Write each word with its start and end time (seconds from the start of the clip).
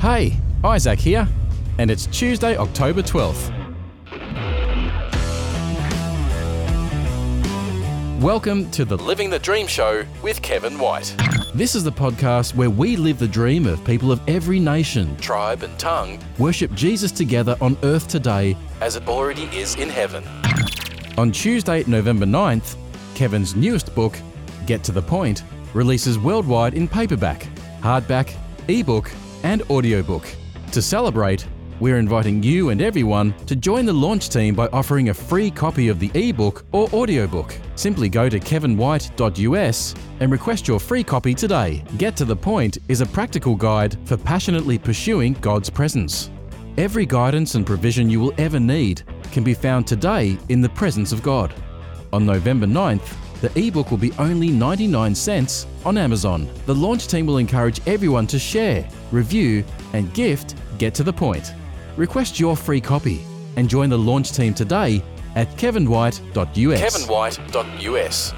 Hey, 0.00 0.34
Isaac 0.64 0.98
here, 0.98 1.28
and 1.76 1.90
it's 1.90 2.06
Tuesday, 2.06 2.56
October 2.56 3.02
12th. 3.02 3.52
Welcome 8.18 8.70
to 8.70 8.86
the 8.86 8.96
Living 8.96 9.28
the 9.28 9.38
Dream 9.38 9.66
Show 9.66 10.06
with 10.22 10.40
Kevin 10.40 10.78
White. 10.78 11.14
This 11.52 11.74
is 11.74 11.84
the 11.84 11.92
podcast 11.92 12.54
where 12.54 12.70
we 12.70 12.96
live 12.96 13.18
the 13.18 13.28
dream 13.28 13.66
of 13.66 13.84
people 13.84 14.10
of 14.10 14.22
every 14.26 14.58
nation, 14.58 15.14
tribe, 15.18 15.62
and 15.62 15.78
tongue 15.78 16.18
worship 16.38 16.72
Jesus 16.72 17.12
together 17.12 17.54
on 17.60 17.76
earth 17.82 18.08
today 18.08 18.56
as 18.80 18.96
it 18.96 19.06
already 19.06 19.44
is 19.54 19.74
in 19.74 19.90
heaven. 19.90 20.24
On 21.18 21.30
Tuesday, 21.30 21.84
November 21.86 22.24
9th, 22.24 22.74
Kevin's 23.14 23.54
newest 23.54 23.94
book, 23.94 24.16
Get 24.64 24.82
to 24.84 24.92
the 24.92 25.02
Point, 25.02 25.42
releases 25.74 26.18
worldwide 26.18 26.72
in 26.72 26.88
paperback, 26.88 27.46
hardback, 27.82 28.34
ebook, 28.66 29.12
and 29.42 29.62
audiobook. 29.70 30.26
To 30.72 30.82
celebrate, 30.82 31.46
we're 31.80 31.98
inviting 31.98 32.42
you 32.42 32.68
and 32.68 32.82
everyone 32.82 33.32
to 33.46 33.56
join 33.56 33.86
the 33.86 33.92
launch 33.92 34.28
team 34.28 34.54
by 34.54 34.68
offering 34.68 35.08
a 35.08 35.14
free 35.14 35.50
copy 35.50 35.88
of 35.88 35.98
the 35.98 36.10
ebook 36.14 36.64
or 36.72 36.88
audiobook. 36.92 37.56
Simply 37.74 38.10
go 38.10 38.28
to 38.28 38.38
kevinwhite.us 38.38 39.94
and 40.20 40.30
request 40.30 40.68
your 40.68 40.78
free 40.78 41.02
copy 41.02 41.34
today. 41.34 41.82
Get 41.96 42.16
to 42.16 42.26
the 42.26 42.36
Point 42.36 42.78
is 42.88 43.00
a 43.00 43.06
practical 43.06 43.56
guide 43.56 43.96
for 44.06 44.18
passionately 44.18 44.78
pursuing 44.78 45.32
God's 45.34 45.70
presence. 45.70 46.30
Every 46.76 47.06
guidance 47.06 47.54
and 47.54 47.66
provision 47.66 48.10
you 48.10 48.20
will 48.20 48.34
ever 48.36 48.60
need 48.60 49.02
can 49.32 49.42
be 49.42 49.54
found 49.54 49.86
today 49.86 50.38
in 50.50 50.60
the 50.60 50.68
presence 50.68 51.12
of 51.12 51.22
God. 51.22 51.54
On 52.12 52.26
November 52.26 52.66
9th, 52.66 53.14
the 53.40 53.50
ebook 53.58 53.90
will 53.90 53.98
be 53.98 54.12
only 54.18 54.48
99 54.48 55.14
cents 55.14 55.66
on 55.84 55.96
Amazon. 55.96 56.48
The 56.66 56.74
launch 56.74 57.08
team 57.08 57.26
will 57.26 57.38
encourage 57.38 57.80
everyone 57.86 58.26
to 58.28 58.38
share, 58.38 58.88
review, 59.10 59.64
and 59.92 60.12
gift 60.14 60.56
Get 60.78 60.94
to 60.94 61.02
the 61.02 61.12
Point. 61.12 61.54
Request 61.96 62.38
your 62.38 62.56
free 62.56 62.80
copy 62.80 63.20
and 63.56 63.68
join 63.68 63.90
the 63.90 63.98
launch 63.98 64.32
team 64.32 64.54
today 64.54 65.02
at 65.34 65.48
kevinwhite.us. 65.56 67.06
kevinwhite.us. 67.06 68.34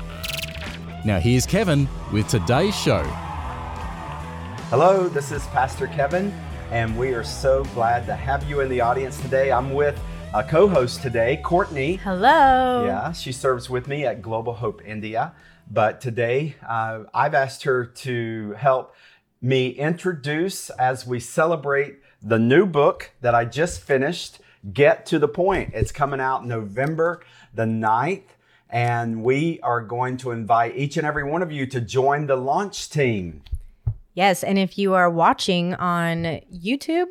Now 1.04 1.18
here's 1.18 1.46
Kevin 1.46 1.88
with 2.12 2.28
today's 2.28 2.76
show. 2.76 3.02
Hello, 4.70 5.08
this 5.08 5.32
is 5.32 5.44
Pastor 5.48 5.86
Kevin, 5.88 6.32
and 6.70 6.96
we 6.96 7.12
are 7.12 7.24
so 7.24 7.64
glad 7.74 8.06
to 8.06 8.14
have 8.14 8.48
you 8.48 8.60
in 8.60 8.68
the 8.68 8.80
audience 8.80 9.20
today. 9.20 9.52
I'm 9.52 9.74
with 9.74 10.00
a 10.34 10.42
co 10.42 10.66
host 10.66 11.02
today, 11.02 11.36
Courtney. 11.44 11.96
Hello. 11.96 12.86
Yeah, 12.86 13.12
she 13.12 13.32
serves 13.32 13.68
with 13.68 13.86
me 13.86 14.06
at 14.06 14.22
Global 14.22 14.54
Hope 14.54 14.80
India. 14.82 15.34
But 15.70 16.00
today, 16.00 16.56
uh, 16.66 17.00
I've 17.12 17.34
asked 17.34 17.64
her 17.64 17.84
to 17.84 18.52
help 18.52 18.94
me 19.42 19.68
introduce 19.68 20.70
as 20.70 21.06
we 21.06 21.20
celebrate 21.20 21.98
the 22.22 22.38
new 22.38 22.64
book 22.64 23.10
that 23.20 23.34
I 23.34 23.44
just 23.44 23.82
finished, 23.82 24.38
Get 24.72 25.04
to 25.06 25.18
the 25.18 25.28
Point. 25.28 25.72
It's 25.74 25.92
coming 25.92 26.20
out 26.20 26.46
November 26.46 27.20
the 27.52 27.64
9th. 27.64 28.22
And 28.70 29.22
we 29.22 29.60
are 29.60 29.82
going 29.82 30.16
to 30.18 30.30
invite 30.30 30.76
each 30.76 30.96
and 30.96 31.06
every 31.06 31.24
one 31.24 31.42
of 31.42 31.52
you 31.52 31.66
to 31.66 31.80
join 31.80 32.26
the 32.26 32.36
launch 32.36 32.88
team. 32.88 33.42
Yes. 34.14 34.42
And 34.42 34.58
if 34.58 34.78
you 34.78 34.94
are 34.94 35.10
watching 35.10 35.74
on 35.74 36.40
YouTube, 36.50 37.10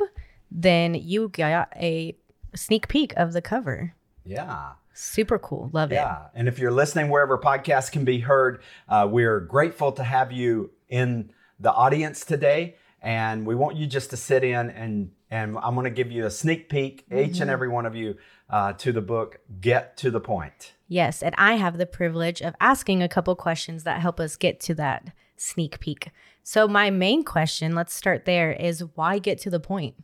then 0.50 0.96
you 0.96 1.30
got 1.30 1.72
a 1.76 2.16
sneak 2.56 2.88
peek 2.88 3.14
of 3.18 3.34
the 3.34 3.42
cover. 3.42 3.96
Yeah. 4.26 4.74
Super 4.94 5.40
cool. 5.40 5.70
Love 5.74 5.92
yeah. 5.92 5.98
it. 5.98 6.02
Yeah. 6.02 6.26
And 6.36 6.48
if 6.48 6.60
you're 6.60 6.72
listening 6.72 7.10
wherever 7.10 7.38
podcasts 7.38 7.92
can 7.92 8.06
be 8.06 8.20
heard, 8.20 8.62
uh, 8.90 9.08
we're 9.10 9.40
grateful 9.40 9.92
to 9.94 10.04
have 10.04 10.32
you 10.32 10.72
in 10.90 11.32
the 11.60 11.72
audience 11.72 12.26
today. 12.26 12.76
And 13.02 13.48
we 13.48 13.56
want 13.56 13.78
you 13.78 13.88
just 13.88 14.12
to 14.12 14.18
sit 14.18 14.44
in 14.44 14.70
and 14.70 15.12
and 15.32 15.58
I'm 15.64 15.76
going 15.76 15.86
to 15.86 15.90
give 15.90 16.12
you 16.12 16.26
a 16.26 16.30
sneak 16.30 16.68
peek, 16.68 17.10
mm-hmm. 17.10 17.32
each 17.32 17.40
and 17.40 17.50
every 17.50 17.70
one 17.70 17.86
of 17.86 17.96
you, 17.96 18.18
uh, 18.50 18.74
to 18.74 18.92
the 18.92 19.02
book 19.02 19.40
Get 19.62 19.96
to 19.98 20.12
the 20.12 20.20
Point. 20.20 20.74
Yes, 20.90 21.24
and 21.24 21.34
I 21.38 21.54
have 21.54 21.78
the 21.78 21.86
privilege 21.86 22.42
of 22.42 22.54
asking 22.60 23.02
a 23.02 23.08
couple 23.08 23.34
questions 23.38 23.86
that 23.86 24.02
help 24.02 24.20
us 24.20 24.36
get 24.36 24.60
to 24.60 24.76
that 24.76 25.14
sneak 25.38 25.80
peek. 25.80 26.10
So 26.44 26.68
my 26.68 26.90
main 26.90 27.24
question, 27.24 27.74
let's 27.74 27.94
start 27.94 28.26
there, 28.26 28.52
is 28.52 28.84
why 28.96 29.20
get 29.20 29.40
to 29.40 29.50
the 29.50 29.60
point? 29.60 29.96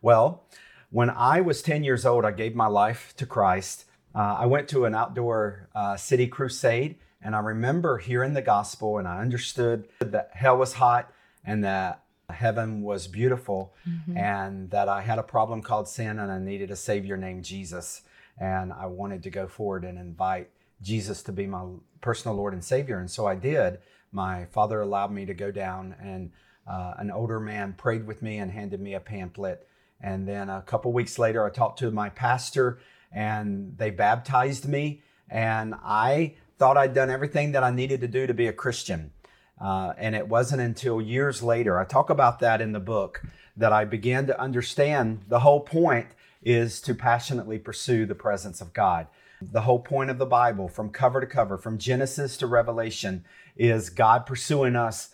Well, 0.00 0.44
when 0.92 1.08
I 1.08 1.40
was 1.40 1.62
10 1.62 1.82
years 1.82 2.04
old, 2.06 2.24
I 2.24 2.32
gave 2.32 2.54
my 2.54 2.66
life 2.66 3.14
to 3.16 3.26
Christ. 3.26 3.86
Uh, 4.14 4.36
I 4.40 4.46
went 4.46 4.68
to 4.68 4.84
an 4.84 4.94
outdoor 4.94 5.70
uh, 5.74 5.96
city 5.96 6.26
crusade, 6.26 6.96
and 7.22 7.34
I 7.34 7.38
remember 7.38 7.96
hearing 7.96 8.34
the 8.34 8.42
gospel, 8.42 8.98
and 8.98 9.08
I 9.08 9.20
understood 9.20 9.88
that 10.00 10.30
hell 10.34 10.58
was 10.58 10.74
hot 10.74 11.10
and 11.44 11.64
that 11.64 12.04
heaven 12.28 12.82
was 12.82 13.08
beautiful, 13.08 13.74
mm-hmm. 13.88 14.16
and 14.16 14.70
that 14.70 14.88
I 14.88 15.00
had 15.00 15.18
a 15.18 15.22
problem 15.22 15.62
called 15.62 15.88
sin, 15.88 16.18
and 16.18 16.30
I 16.30 16.38
needed 16.38 16.70
a 16.70 16.76
Savior 16.76 17.16
named 17.16 17.44
Jesus. 17.44 18.02
And 18.38 18.72
I 18.72 18.86
wanted 18.86 19.22
to 19.22 19.30
go 19.30 19.46
forward 19.46 19.84
and 19.84 19.98
invite 19.98 20.50
Jesus 20.82 21.22
to 21.22 21.32
be 21.32 21.46
my 21.46 21.64
personal 22.02 22.36
Lord 22.36 22.52
and 22.52 22.64
Savior. 22.64 22.98
And 22.98 23.10
so 23.10 23.26
I 23.26 23.34
did. 23.34 23.78
My 24.10 24.44
father 24.46 24.80
allowed 24.82 25.10
me 25.10 25.24
to 25.24 25.34
go 25.34 25.50
down, 25.50 25.96
and 26.00 26.32
uh, 26.66 26.94
an 26.98 27.10
older 27.10 27.40
man 27.40 27.72
prayed 27.78 28.06
with 28.06 28.20
me 28.20 28.38
and 28.38 28.50
handed 28.50 28.80
me 28.80 28.92
a 28.92 29.00
pamphlet 29.00 29.66
and 30.02 30.26
then 30.26 30.50
a 30.50 30.62
couple 30.62 30.92
weeks 30.92 31.18
later, 31.18 31.46
I 31.46 31.50
talked 31.50 31.78
to 31.78 31.90
my 31.90 32.08
pastor 32.08 32.78
and 33.12 33.76
they 33.78 33.90
baptized 33.90 34.66
me. 34.66 35.02
And 35.30 35.74
I 35.82 36.34
thought 36.58 36.76
I'd 36.76 36.94
done 36.94 37.10
everything 37.10 37.52
that 37.52 37.62
I 37.62 37.70
needed 37.70 38.00
to 38.00 38.08
do 38.08 38.26
to 38.26 38.34
be 38.34 38.48
a 38.48 38.52
Christian. 38.52 39.12
Uh, 39.60 39.92
and 39.96 40.14
it 40.14 40.28
wasn't 40.28 40.60
until 40.60 41.00
years 41.00 41.42
later, 41.42 41.78
I 41.78 41.84
talk 41.84 42.10
about 42.10 42.40
that 42.40 42.60
in 42.60 42.72
the 42.72 42.80
book, 42.80 43.22
that 43.56 43.72
I 43.72 43.84
began 43.84 44.26
to 44.26 44.40
understand 44.40 45.22
the 45.28 45.40
whole 45.40 45.60
point 45.60 46.08
is 46.42 46.80
to 46.80 46.94
passionately 46.94 47.58
pursue 47.58 48.04
the 48.04 48.14
presence 48.14 48.60
of 48.60 48.72
God. 48.72 49.06
The 49.40 49.62
whole 49.62 49.78
point 49.78 50.10
of 50.10 50.18
the 50.18 50.26
Bible, 50.26 50.68
from 50.68 50.90
cover 50.90 51.20
to 51.20 51.26
cover, 51.26 51.58
from 51.58 51.78
Genesis 51.78 52.36
to 52.38 52.46
Revelation, 52.46 53.24
is 53.56 53.90
God 53.90 54.26
pursuing 54.26 54.74
us 54.74 55.10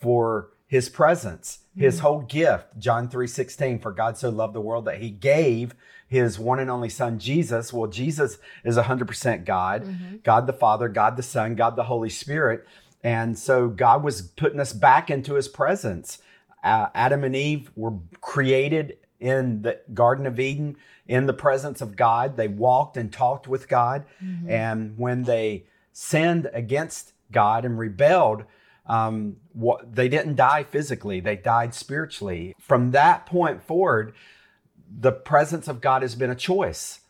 for 0.00 0.50
his 0.72 0.88
presence, 0.88 1.58
his 1.76 1.96
mm-hmm. 1.96 2.06
whole 2.06 2.20
gift. 2.22 2.78
John 2.78 3.06
3:16 3.06 3.82
for 3.82 3.92
God 3.92 4.16
so 4.16 4.30
loved 4.30 4.54
the 4.54 4.60
world 4.62 4.86
that 4.86 5.02
he 5.02 5.10
gave 5.10 5.74
his 6.08 6.38
one 6.38 6.58
and 6.58 6.70
only 6.70 6.88
son 6.88 7.18
Jesus. 7.18 7.74
Well, 7.74 7.90
Jesus 7.90 8.38
is 8.64 8.78
100% 8.78 9.44
God, 9.44 9.84
mm-hmm. 9.84 10.16
God 10.24 10.46
the 10.46 10.54
Father, 10.54 10.88
God 10.88 11.18
the 11.18 11.22
Son, 11.22 11.56
God 11.56 11.76
the 11.76 11.84
Holy 11.84 12.08
Spirit. 12.08 12.66
And 13.04 13.38
so 13.38 13.68
God 13.68 14.02
was 14.02 14.22
putting 14.22 14.60
us 14.60 14.72
back 14.72 15.10
into 15.10 15.34
his 15.34 15.46
presence. 15.46 16.22
Uh, 16.64 16.86
Adam 16.94 17.22
and 17.22 17.36
Eve 17.36 17.70
were 17.76 17.98
created 18.22 18.96
in 19.20 19.60
the 19.60 19.78
Garden 19.92 20.24
of 20.24 20.40
Eden 20.40 20.76
in 21.06 21.26
the 21.26 21.34
presence 21.34 21.82
of 21.82 21.96
God. 21.96 22.38
They 22.38 22.48
walked 22.48 22.96
and 22.96 23.12
talked 23.12 23.46
with 23.46 23.68
God. 23.68 24.06
Mm-hmm. 24.24 24.48
And 24.48 24.96
when 24.96 25.24
they 25.24 25.66
sinned 25.92 26.48
against 26.54 27.12
God 27.30 27.66
and 27.66 27.78
rebelled, 27.78 28.44
um, 28.86 29.36
what, 29.52 29.94
they 29.94 30.08
didn't 30.08 30.36
die 30.36 30.64
physically, 30.64 31.20
they 31.20 31.36
died 31.36 31.74
spiritually. 31.74 32.54
From 32.58 32.90
that 32.92 33.26
point 33.26 33.62
forward, 33.62 34.14
the 34.90 35.12
presence 35.12 35.68
of 35.68 35.80
God 35.80 36.02
has 36.02 36.14
been 36.14 36.30
a 36.30 36.34
choice. 36.34 37.00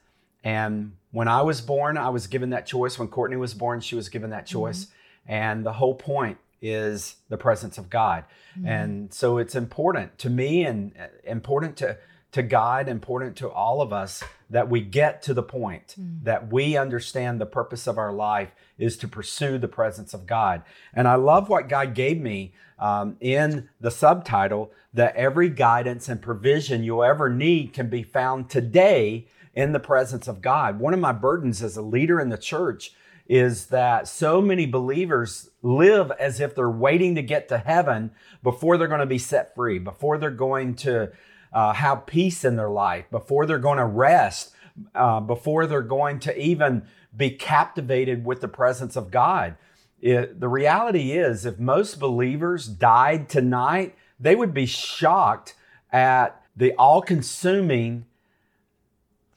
And 0.44 0.92
when 1.10 1.28
I 1.28 1.42
was 1.42 1.60
born, 1.60 1.96
I 1.96 2.10
was 2.10 2.26
given 2.26 2.50
that 2.50 2.66
choice. 2.66 2.98
When 2.98 3.08
Courtney 3.08 3.36
was 3.36 3.54
born, 3.54 3.80
she 3.80 3.94
was 3.94 4.08
given 4.08 4.30
that 4.30 4.46
choice. 4.46 4.86
Mm-hmm. 4.86 5.32
And 5.32 5.66
the 5.66 5.72
whole 5.72 5.94
point 5.94 6.38
is 6.60 7.16
the 7.28 7.36
presence 7.36 7.78
of 7.78 7.90
God. 7.90 8.24
Mm-hmm. 8.56 8.66
And 8.66 9.14
so 9.14 9.38
it's 9.38 9.54
important 9.54 10.18
to 10.18 10.30
me 10.30 10.64
and 10.64 10.92
uh, 10.98 11.06
important 11.24 11.76
to 11.78 11.98
to 12.32 12.42
God, 12.42 12.88
important 12.88 13.36
to 13.36 13.50
all 13.50 13.82
of 13.82 13.92
us 13.92 14.24
that 14.52 14.68
we 14.68 14.82
get 14.82 15.22
to 15.22 15.34
the 15.34 15.42
point 15.42 15.96
mm. 15.98 16.22
that 16.22 16.52
we 16.52 16.76
understand 16.76 17.40
the 17.40 17.46
purpose 17.46 17.86
of 17.86 17.96
our 17.96 18.12
life 18.12 18.54
is 18.78 18.98
to 18.98 19.08
pursue 19.08 19.56
the 19.56 19.66
presence 19.66 20.12
of 20.12 20.26
God. 20.26 20.62
And 20.92 21.08
I 21.08 21.14
love 21.14 21.48
what 21.48 21.70
God 21.70 21.94
gave 21.94 22.20
me 22.20 22.52
um, 22.78 23.16
in 23.20 23.70
the 23.80 23.90
subtitle 23.90 24.70
that 24.92 25.16
every 25.16 25.48
guidance 25.48 26.06
and 26.08 26.20
provision 26.20 26.84
you'll 26.84 27.02
ever 27.02 27.30
need 27.30 27.72
can 27.72 27.88
be 27.88 28.02
found 28.02 28.50
today 28.50 29.26
in 29.54 29.72
the 29.72 29.80
presence 29.80 30.28
of 30.28 30.42
God. 30.42 30.78
One 30.78 30.92
of 30.92 31.00
my 31.00 31.12
burdens 31.12 31.62
as 31.62 31.78
a 31.78 31.82
leader 31.82 32.20
in 32.20 32.28
the 32.28 32.38
church 32.38 32.92
is 33.26 33.68
that 33.68 34.06
so 34.06 34.42
many 34.42 34.66
believers 34.66 35.48
live 35.62 36.10
as 36.20 36.40
if 36.40 36.54
they're 36.54 36.68
waiting 36.68 37.14
to 37.14 37.22
get 37.22 37.48
to 37.48 37.56
heaven 37.56 38.10
before 38.42 38.76
they're 38.76 38.88
going 38.88 39.00
to 39.00 39.06
be 39.06 39.18
set 39.18 39.54
free, 39.54 39.78
before 39.78 40.18
they're 40.18 40.30
going 40.30 40.74
to 40.74 41.10
uh, 41.52 41.72
have 41.74 42.06
peace 42.06 42.44
in 42.44 42.56
their 42.56 42.70
life, 42.70 43.04
before 43.10 43.46
they're 43.46 43.58
going 43.58 43.78
to 43.78 43.84
rest, 43.84 44.54
uh, 44.94 45.20
before 45.20 45.66
they're 45.66 45.82
going 45.82 46.18
to 46.20 46.38
even 46.38 46.84
be 47.14 47.30
captivated 47.30 48.24
with 48.24 48.40
the 48.40 48.48
presence 48.48 48.96
of 48.96 49.10
God. 49.10 49.56
It, 50.00 50.40
the 50.40 50.48
reality 50.48 51.12
is, 51.12 51.46
if 51.46 51.58
most 51.58 52.00
believers 52.00 52.66
died 52.66 53.28
tonight, 53.28 53.94
they 54.18 54.34
would 54.34 54.54
be 54.54 54.66
shocked 54.66 55.54
at 55.92 56.42
the 56.56 56.72
all 56.74 57.02
consuming 57.02 58.06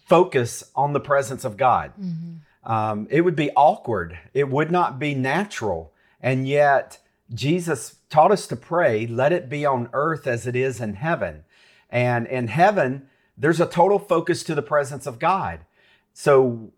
focus 0.06 0.72
on 0.76 0.94
the 0.94 1.00
presence 1.00 1.44
of 1.44 1.58
God. 1.58 1.92
Mm-hmm. 2.00 2.72
Um, 2.72 3.08
it 3.12 3.22
would 3.22 3.36
be 3.36 3.52
awkward, 3.52 4.18
it 4.34 4.50
would 4.50 4.72
not 4.72 4.98
be 4.98 5.14
natural. 5.14 5.92
And 6.22 6.48
yet, 6.48 6.98
Jesus 7.34 7.98
taught 8.10 8.32
us 8.32 8.48
to 8.48 8.56
pray, 8.56 9.06
let 9.06 9.32
it 9.32 9.50
be 9.50 9.66
on 9.66 9.90
earth 9.94 10.26
as 10.26 10.48
it 10.48 10.56
is 10.56 10.80
in 10.80 10.96
heaven. 10.96 11.44
And 11.90 12.28
in 12.28 12.48
heaven, 12.48 13.08
there's 13.38 13.60
a 13.60 13.66
total 13.66 14.00
focus 14.00 14.44
to 14.44 14.56
the 14.56 14.62
presence 14.62 15.06
of 15.06 15.20
God. 15.20 15.62
So, 16.14 16.72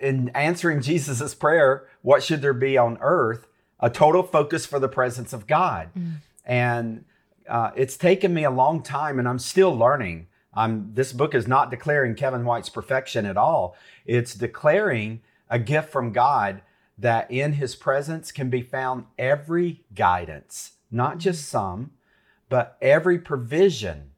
in 0.00 0.30
answering 0.30 0.82
Jesus' 0.82 1.34
prayer, 1.34 1.86
what 2.02 2.22
should 2.22 2.42
there 2.42 2.52
be 2.52 2.76
on 2.76 2.98
earth? 3.00 3.46
A 3.80 3.88
total 3.88 4.22
focus 4.22 4.66
for 4.66 4.78
the 4.78 4.88
presence 4.88 5.32
of 5.32 5.46
God. 5.46 5.90
Mm. 5.96 6.12
And 6.44 7.04
uh, 7.48 7.70
it's 7.74 7.96
taken 7.96 8.34
me 8.34 8.44
a 8.44 8.50
long 8.50 8.82
time, 8.82 9.18
and 9.18 9.28
I'm 9.28 9.38
still 9.38 9.74
learning. 9.74 10.26
I'm, 10.54 10.92
this 10.94 11.12
book 11.12 11.34
is 11.34 11.48
not 11.48 11.70
declaring 11.70 12.14
Kevin 12.14 12.44
White's 12.44 12.68
perfection 12.68 13.24
at 13.24 13.36
all. 13.36 13.76
It's 14.04 14.34
declaring 14.34 15.22
a 15.48 15.58
gift 15.58 15.90
from 15.90 16.12
God 16.12 16.62
that 16.98 17.30
in 17.30 17.54
his 17.54 17.74
presence 17.74 18.30
can 18.30 18.50
be 18.50 18.62
found 18.62 19.06
every 19.18 19.84
guidance, 19.94 20.72
not 20.90 21.18
just 21.18 21.48
some, 21.48 21.92
but 22.48 22.76
every 22.82 23.18
provision 23.18 24.11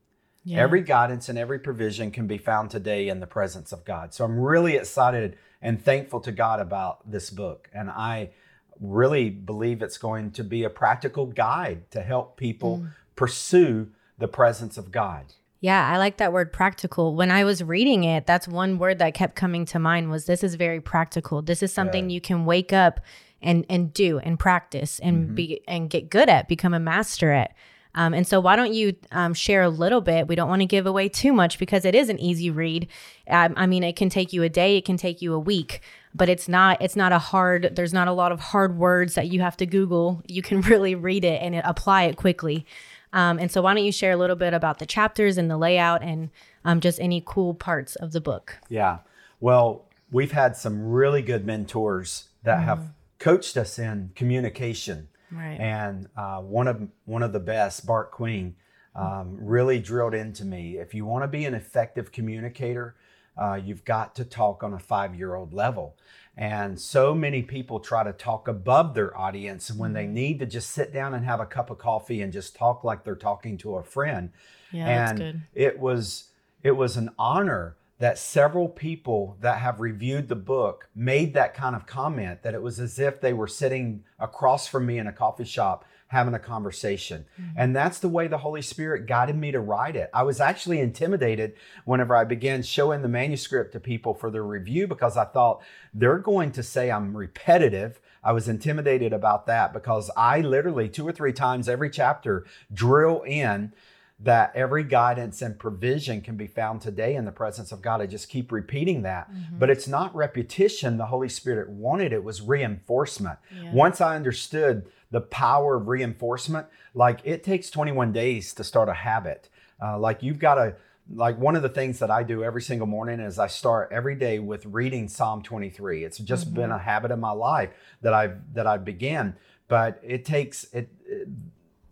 yeah. 0.44 0.58
Every 0.58 0.82
guidance 0.82 1.30
and 1.30 1.38
every 1.38 1.58
provision 1.58 2.10
can 2.10 2.26
be 2.26 2.36
found 2.36 2.70
today 2.70 3.08
in 3.08 3.20
the 3.20 3.26
presence 3.26 3.72
of 3.72 3.84
God. 3.84 4.12
So 4.12 4.24
I'm 4.24 4.38
really 4.38 4.76
excited 4.76 5.38
and 5.62 5.82
thankful 5.82 6.20
to 6.20 6.32
God 6.32 6.60
about 6.60 7.10
this 7.10 7.30
book. 7.30 7.70
And 7.72 7.90
I 7.90 8.30
really 8.78 9.30
believe 9.30 9.80
it's 9.80 9.96
going 9.96 10.32
to 10.32 10.44
be 10.44 10.64
a 10.64 10.70
practical 10.70 11.24
guide 11.26 11.90
to 11.92 12.02
help 12.02 12.36
people 12.36 12.80
mm. 12.80 12.88
pursue 13.16 13.88
the 14.18 14.28
presence 14.28 14.76
of 14.76 14.92
God. 14.92 15.32
Yeah, 15.60 15.88
I 15.88 15.96
like 15.96 16.18
that 16.18 16.34
word 16.34 16.52
practical. 16.52 17.14
When 17.14 17.30
I 17.30 17.44
was 17.44 17.64
reading 17.64 18.04
it, 18.04 18.26
that's 18.26 18.46
one 18.46 18.78
word 18.78 18.98
that 18.98 19.14
kept 19.14 19.34
coming 19.34 19.64
to 19.66 19.78
mind 19.78 20.10
was 20.10 20.26
this 20.26 20.44
is 20.44 20.56
very 20.56 20.82
practical. 20.82 21.40
This 21.40 21.62
is 21.62 21.72
something 21.72 22.10
yeah. 22.10 22.14
you 22.14 22.20
can 22.20 22.44
wake 22.44 22.72
up 22.72 23.00
and 23.40 23.64
and 23.70 23.92
do 23.94 24.18
and 24.18 24.38
practice 24.38 24.98
and 24.98 25.24
mm-hmm. 25.24 25.34
be 25.34 25.60
and 25.66 25.88
get 25.88 26.10
good 26.10 26.28
at, 26.28 26.48
become 26.48 26.74
a 26.74 26.80
master 26.80 27.32
at. 27.32 27.54
Um, 27.94 28.12
and 28.12 28.26
so, 28.26 28.40
why 28.40 28.56
don't 28.56 28.74
you 28.74 28.96
um, 29.12 29.34
share 29.34 29.62
a 29.62 29.68
little 29.68 30.00
bit? 30.00 30.26
We 30.26 30.34
don't 30.34 30.48
want 30.48 30.62
to 30.62 30.66
give 30.66 30.86
away 30.86 31.08
too 31.08 31.32
much 31.32 31.58
because 31.58 31.84
it 31.84 31.94
is 31.94 32.08
an 32.08 32.18
easy 32.18 32.50
read. 32.50 32.88
Um, 33.28 33.54
I 33.56 33.66
mean, 33.66 33.84
it 33.84 33.96
can 33.96 34.08
take 34.08 34.32
you 34.32 34.42
a 34.42 34.48
day, 34.48 34.76
it 34.76 34.84
can 34.84 34.96
take 34.96 35.22
you 35.22 35.32
a 35.32 35.38
week, 35.38 35.80
but 36.14 36.28
it's 36.28 36.48
not. 36.48 36.82
It's 36.82 36.96
not 36.96 37.12
a 37.12 37.18
hard. 37.18 37.76
There's 37.76 37.92
not 37.92 38.08
a 38.08 38.12
lot 38.12 38.32
of 38.32 38.40
hard 38.40 38.76
words 38.76 39.14
that 39.14 39.28
you 39.28 39.40
have 39.40 39.56
to 39.58 39.66
Google. 39.66 40.22
You 40.26 40.42
can 40.42 40.60
really 40.62 40.94
read 40.94 41.24
it 41.24 41.40
and 41.40 41.54
apply 41.56 42.04
it 42.04 42.16
quickly. 42.16 42.66
Um, 43.12 43.38
and 43.38 43.50
so, 43.50 43.62
why 43.62 43.74
don't 43.74 43.84
you 43.84 43.92
share 43.92 44.12
a 44.12 44.16
little 44.16 44.36
bit 44.36 44.54
about 44.54 44.80
the 44.80 44.86
chapters 44.86 45.38
and 45.38 45.48
the 45.48 45.56
layout 45.56 46.02
and 46.02 46.30
um, 46.64 46.80
just 46.80 46.98
any 47.00 47.22
cool 47.24 47.54
parts 47.54 47.94
of 47.96 48.12
the 48.12 48.20
book? 48.20 48.58
Yeah. 48.68 48.98
Well, 49.40 49.84
we've 50.10 50.32
had 50.32 50.56
some 50.56 50.90
really 50.90 51.22
good 51.22 51.46
mentors 51.46 52.28
that 52.42 52.58
mm. 52.58 52.64
have 52.64 52.88
coached 53.18 53.56
us 53.56 53.78
in 53.78 54.10
communication 54.16 55.08
Right. 55.34 55.58
And 55.58 56.08
uh, 56.16 56.40
one 56.40 56.68
of 56.68 56.88
one 57.04 57.22
of 57.22 57.32
the 57.32 57.40
best, 57.40 57.86
Bart 57.86 58.10
Queen, 58.10 58.56
um, 58.94 59.36
really 59.40 59.80
drilled 59.80 60.14
into 60.14 60.44
me. 60.44 60.78
If 60.78 60.94
you 60.94 61.04
want 61.04 61.24
to 61.24 61.28
be 61.28 61.44
an 61.44 61.54
effective 61.54 62.12
communicator, 62.12 62.94
uh, 63.36 63.54
you've 63.62 63.84
got 63.84 64.14
to 64.16 64.24
talk 64.24 64.62
on 64.62 64.72
a 64.74 64.78
five 64.78 65.14
year 65.14 65.34
old 65.34 65.52
level. 65.52 65.96
And 66.36 66.80
so 66.80 67.14
many 67.14 67.42
people 67.42 67.78
try 67.78 68.02
to 68.02 68.12
talk 68.12 68.48
above 68.48 68.94
their 68.94 69.16
audience 69.16 69.70
when 69.70 69.92
they 69.92 70.04
mm-hmm. 70.04 70.14
need 70.14 70.38
to 70.40 70.46
just 70.46 70.70
sit 70.70 70.92
down 70.92 71.14
and 71.14 71.24
have 71.24 71.40
a 71.40 71.46
cup 71.46 71.70
of 71.70 71.78
coffee 71.78 72.22
and 72.22 72.32
just 72.32 72.56
talk 72.56 72.82
like 72.82 73.04
they're 73.04 73.14
talking 73.14 73.56
to 73.58 73.76
a 73.76 73.82
friend. 73.82 74.30
Yeah, 74.72 74.86
and 74.86 75.18
that's 75.18 75.20
good. 75.20 75.42
it 75.54 75.78
was 75.78 76.30
it 76.62 76.72
was 76.72 76.96
an 76.96 77.10
honor 77.18 77.76
that 78.04 78.18
several 78.18 78.68
people 78.68 79.34
that 79.40 79.56
have 79.56 79.80
reviewed 79.80 80.28
the 80.28 80.36
book 80.36 80.90
made 80.94 81.32
that 81.32 81.54
kind 81.54 81.74
of 81.74 81.86
comment 81.86 82.42
that 82.42 82.52
it 82.52 82.60
was 82.60 82.78
as 82.78 82.98
if 82.98 83.18
they 83.18 83.32
were 83.32 83.48
sitting 83.48 84.04
across 84.18 84.66
from 84.66 84.84
me 84.84 84.98
in 84.98 85.06
a 85.06 85.12
coffee 85.12 85.42
shop 85.42 85.86
having 86.08 86.34
a 86.34 86.38
conversation. 86.38 87.24
Mm-hmm. 87.40 87.56
And 87.56 87.74
that's 87.74 88.00
the 88.00 88.10
way 88.10 88.28
the 88.28 88.36
Holy 88.36 88.60
Spirit 88.60 89.06
guided 89.06 89.36
me 89.36 89.52
to 89.52 89.60
write 89.60 89.96
it. 89.96 90.10
I 90.12 90.22
was 90.22 90.38
actually 90.38 90.80
intimidated 90.80 91.54
whenever 91.86 92.14
I 92.14 92.24
began 92.24 92.62
showing 92.62 93.00
the 93.00 93.08
manuscript 93.08 93.72
to 93.72 93.80
people 93.80 94.12
for 94.12 94.30
their 94.30 94.44
review 94.44 94.86
because 94.86 95.16
I 95.16 95.24
thought 95.24 95.62
they're 95.94 96.18
going 96.18 96.52
to 96.52 96.62
say 96.62 96.90
I'm 96.90 97.16
repetitive. 97.16 98.02
I 98.22 98.32
was 98.32 98.48
intimidated 98.48 99.14
about 99.14 99.46
that 99.46 99.72
because 99.72 100.10
I 100.14 100.42
literally 100.42 100.90
two 100.90 101.08
or 101.08 101.12
three 101.12 101.32
times 101.32 101.70
every 101.70 101.88
chapter 101.88 102.44
drill 102.70 103.22
in 103.22 103.72
that 104.20 104.52
every 104.54 104.84
guidance 104.84 105.42
and 105.42 105.58
provision 105.58 106.20
can 106.20 106.36
be 106.36 106.46
found 106.46 106.80
today 106.80 107.16
in 107.16 107.24
the 107.24 107.32
presence 107.32 107.72
of 107.72 107.82
God. 107.82 108.00
I 108.00 108.06
just 108.06 108.28
keep 108.28 108.52
repeating 108.52 109.02
that. 109.02 109.30
Mm-hmm. 109.30 109.58
But 109.58 109.70
it's 109.70 109.88
not 109.88 110.14
repetition 110.14 110.96
the 110.96 111.06
Holy 111.06 111.28
Spirit 111.28 111.68
wanted, 111.68 112.12
it 112.12 112.22
was 112.22 112.40
reinforcement. 112.40 113.38
Yeah. 113.54 113.72
Once 113.72 114.00
I 114.00 114.14
understood 114.14 114.86
the 115.10 115.20
power 115.20 115.76
of 115.76 115.88
reinforcement, 115.88 116.66
like 116.94 117.20
it 117.24 117.42
takes 117.42 117.70
21 117.70 118.12
days 118.12 118.54
to 118.54 118.64
start 118.64 118.88
a 118.88 118.94
habit. 118.94 119.48
Uh, 119.82 119.98
like 119.98 120.22
you've 120.22 120.38
got 120.38 120.54
to, 120.54 120.76
like 121.12 121.36
one 121.38 121.56
of 121.56 121.62
the 121.62 121.68
things 121.68 121.98
that 121.98 122.10
I 122.10 122.22
do 122.22 122.42
every 122.44 122.62
single 122.62 122.86
morning 122.86 123.20
is 123.20 123.38
I 123.38 123.48
start 123.48 123.90
every 123.92 124.14
day 124.14 124.38
with 124.38 124.64
reading 124.64 125.08
Psalm 125.08 125.42
23. 125.42 126.04
It's 126.04 126.18
just 126.18 126.46
mm-hmm. 126.46 126.54
been 126.54 126.70
a 126.70 126.78
habit 126.78 127.10
of 127.10 127.18
my 127.18 127.32
life 127.32 127.70
that 128.00 128.14
I've 128.14 128.54
that 128.54 128.66
I 128.66 128.78
began. 128.78 129.36
But 129.66 130.00
it 130.02 130.24
takes 130.24 130.64
it, 130.72 130.88
it 131.06 131.28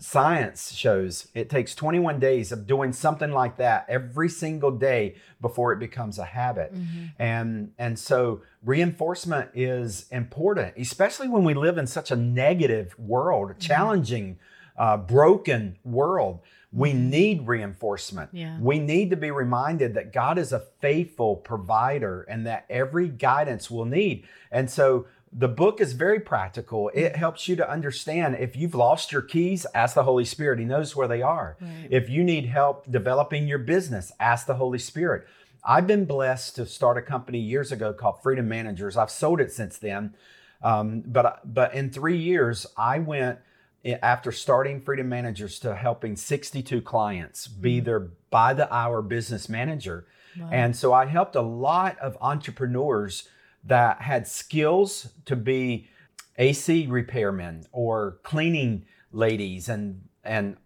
science 0.03 0.73
shows 0.75 1.29
it 1.33 1.49
takes 1.49 1.77
21 1.77 2.19
days 2.19 2.51
of 2.51 2.67
doing 2.67 2.93
something 2.93 3.31
like 3.31 3.57
that 3.57 3.87
every 3.89 4.29
single 4.29 4.73
day 4.73 5.15
before 5.41 5.73
it 5.73 5.79
becomes 5.79 6.19
a 6.19 6.25
habit 6.25 6.75
mm-hmm. 6.75 7.05
and 7.21 7.73
and 7.79 7.97
so 7.97 8.43
reinforcement 8.65 9.49
is 9.55 10.07
important 10.11 10.75
especially 10.77 11.29
when 11.29 11.45
we 11.45 11.55
live 11.55 11.79
in 11.79 11.87
such 11.87 12.11
a 12.11 12.17
negative 12.17 12.99
world 12.99 13.51
mm-hmm. 13.51 13.61
challenging 13.61 14.39
uh, 14.77 14.97
broken 14.97 15.77
world 15.85 16.41
we 16.73 16.93
mm-hmm. 16.93 17.11
need 17.11 17.47
reinforcement. 17.47 18.31
Yeah. 18.33 18.59
We 18.59 18.79
need 18.79 19.11
to 19.11 19.17
be 19.17 19.31
reminded 19.31 19.93
that 19.95 20.13
God 20.13 20.39
is 20.39 20.53
a 20.53 20.61
faithful 20.81 21.37
provider 21.37 22.23
and 22.23 22.47
that 22.47 22.65
every 22.71 23.09
guidance 23.09 23.71
we'll 23.71 23.85
need. 23.85 24.25
And 24.51 24.71
so 24.71 25.07
the 25.33 25.49
book 25.49 25.81
is 25.81 25.95
very 25.95 26.21
practical. 26.21 26.91
It 26.93 27.17
helps 27.17 27.49
you 27.49 27.57
to 27.57 27.71
understand 27.71 28.37
if 28.39 28.55
you've 28.55 28.75
lost 28.75 29.13
your 29.13 29.23
keys, 29.23 29.65
ask 29.75 29.95
the 29.95 30.03
Holy 30.03 30.27
Spirit. 30.27 30.59
He 30.59 30.67
knows 30.67 30.95
where 30.95 31.09
they 31.09 31.23
are. 31.23 31.57
Right. 31.61 31.89
If 31.91 32.11
you 32.11 32.23
need 32.23 32.47
help 32.47 32.91
developing 32.91 33.49
your 33.49 33.59
business, 33.59 34.13
ask 34.21 34.47
the 34.47 34.55
Holy 34.55 34.79
Spirit. 34.79 35.27
I've 35.65 35.87
been 35.87 36.05
blessed 36.05 36.57
to 36.57 36.67
start 36.67 36.99
a 36.99 37.03
company 37.03 37.39
years 37.39 37.73
ago 37.73 37.93
called 37.93 38.23
Freedom 38.23 38.47
Managers. 38.47 38.97
I've 38.97 39.11
sold 39.11 39.41
it 39.41 39.53
since 39.53 39.79
then. 39.79 40.15
Um, 40.63 41.03
but 41.07 41.41
but 41.45 41.75
in 41.75 41.91
three 41.91 42.19
years, 42.19 42.67
I 42.77 42.99
went 42.99 43.39
after 43.85 44.33
starting 44.33 44.81
Freedom 44.81 45.09
Managers 45.09 45.59
to 45.61 45.75
helping 45.75 46.15
62 46.15 46.83
clients 46.83 47.49
be 47.49 47.81
mm. 47.81 47.85
their 47.85 48.01
by 48.31 48.55
the 48.55 48.73
hour 48.73 49.03
business 49.03 49.49
manager. 49.49 50.07
Wow. 50.39 50.49
And 50.53 50.77
so 50.77 50.93
I 50.93 51.07
helped 51.07 51.37
a 51.37 51.43
lot 51.43 51.99
of 51.99 52.17
entrepreneurs 52.21 53.29
that 53.65 54.03
had 54.03 54.27
skills 54.27 55.09
to 55.27 55.37
be 55.37 55.89
AC 56.39 56.87
repairmen 56.87 57.67
or 57.73 58.19
cleaning 58.23 58.87
ladies 59.13 59.69
and 59.69 60.09
and 60.25 60.57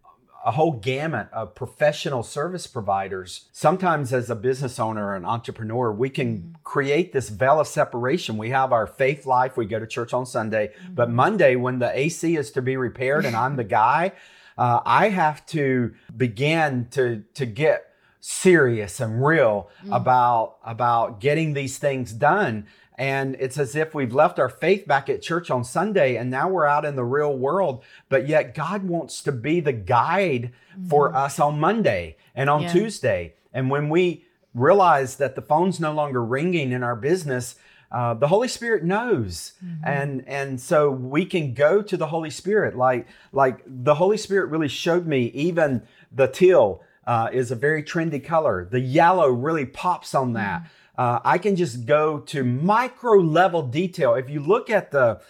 a 0.47 0.53
whole 0.53 0.73
gamut 0.73 1.27
of 1.33 1.57
professional 1.57 2.23
service 2.23 2.69
providers. 2.69 3.49
Sometimes, 3.51 4.13
as 4.13 4.31
a 4.31 4.37
business 4.37 4.79
owner 4.79 5.07
or 5.07 5.17
an 5.17 5.25
entrepreneur, 5.25 5.91
we 5.91 6.09
can 6.09 6.39
mm-hmm. 6.39 6.53
create 6.63 7.13
this 7.13 7.31
veil 7.31 7.59
of 7.59 7.67
separation. 7.67 8.39
We 8.39 8.51
have 8.51 8.73
our 8.73 8.87
faith 8.87 9.27
life, 9.27 9.57
we 9.57 9.67
go 9.67 9.81
to 9.81 9.87
church 9.89 10.15
on 10.15 10.25
Sunday, 10.25 10.69
mm-hmm. 10.69 10.95
but 10.95 11.11
Monday, 11.11 11.57
when 11.57 11.81
the 11.81 11.91
AC 11.99 12.37
is 12.37 12.53
to 12.53 12.63
be 12.63 12.77
repaired 12.77 13.25
and 13.25 13.35
I'm 13.35 13.57
the 13.57 13.65
guy, 13.83 14.13
uh, 14.57 14.81
I 14.87 15.09
have 15.09 15.45
to 15.47 15.95
begin 16.17 16.87
to, 16.93 17.25
to 17.35 17.45
get 17.45 17.93
serious 18.21 19.01
and 19.01 19.27
real 19.27 19.69
mm-hmm. 19.81 19.93
about, 19.93 20.59
about 20.65 21.21
getting 21.21 21.55
these 21.55 21.79
things 21.79 22.13
done. 22.13 22.69
And 22.99 23.37
it's 23.39 23.59
as 23.59 23.77
if 23.77 23.95
we've 23.95 24.15
left 24.15 24.39
our 24.39 24.49
faith 24.49 24.87
back 24.87 25.09
at 25.09 25.21
church 25.21 25.51
on 25.51 25.65
Sunday 25.65 26.17
and 26.17 26.31
now 26.31 26.49
we're 26.49 26.67
out 26.67 26.85
in 26.85 26.97
the 26.97 27.05
real 27.05 27.37
world. 27.37 27.85
But 28.09 28.27
yet 28.27 28.55
God 28.55 28.85
wants 28.85 29.23
to 29.23 29.33
be 29.33 29.61
the 29.61 29.73
guide 29.73 30.53
mm-hmm. 30.73 30.89
for 30.89 31.15
us 31.15 31.39
on 31.39 31.61
Monday 31.61 32.17
and 32.35 32.49
on 32.49 32.63
yeah. 32.63 32.73
Tuesday. 32.73 33.35
And 33.53 33.71
when 33.71 33.91
we 33.91 34.25
realize 34.55 35.17
that 35.17 35.35
the 35.35 35.43
phone's 35.43 35.79
no 35.79 35.93
longer 35.93 36.25
ringing 36.25 36.73
in 36.73 36.83
our 36.83 36.97
business, 36.97 37.57
uh, 37.93 38.15
the 38.15 38.29
Holy 38.29 38.49
Spirit 38.49 38.83
knows, 38.83 39.53
mm-hmm. 39.65 39.85
and 39.85 40.27
and 40.27 40.61
so 40.61 40.91
we 40.91 41.25
can 41.25 41.55
go 41.55 41.83
to 41.83 41.97
the 41.97 42.09
Holy 42.09 42.31
Spirit. 42.31 42.77
Like 42.77 43.07
like 43.33 43.63
the 43.65 43.95
Holy 43.95 44.17
Spirit 44.17 44.51
really 44.51 44.69
showed 44.69 45.07
me 45.07 45.27
even 45.27 45.83
the 46.11 46.27
teal 46.27 46.83
uh, 47.07 47.29
is 47.33 47.53
a 47.53 47.55
very 47.55 47.85
trendy 47.85 48.23
color. 48.23 48.67
The 48.69 48.81
yellow 48.81 49.29
really 49.29 49.67
pops 49.67 50.15
on 50.15 50.33
that. 50.33 50.63
Mm-hmm 50.63 50.73
uh, 50.99 51.21
I 51.25 51.39
can 51.39 51.57
just 51.57 51.87
go 51.87 52.21
to 52.21 52.45
micro 52.45 53.19
level 53.21 53.63
detail. 53.63 54.15
If 54.15 54.31
you 54.31 54.41
look 54.41 54.71
at 54.71 54.91
the 54.91 55.21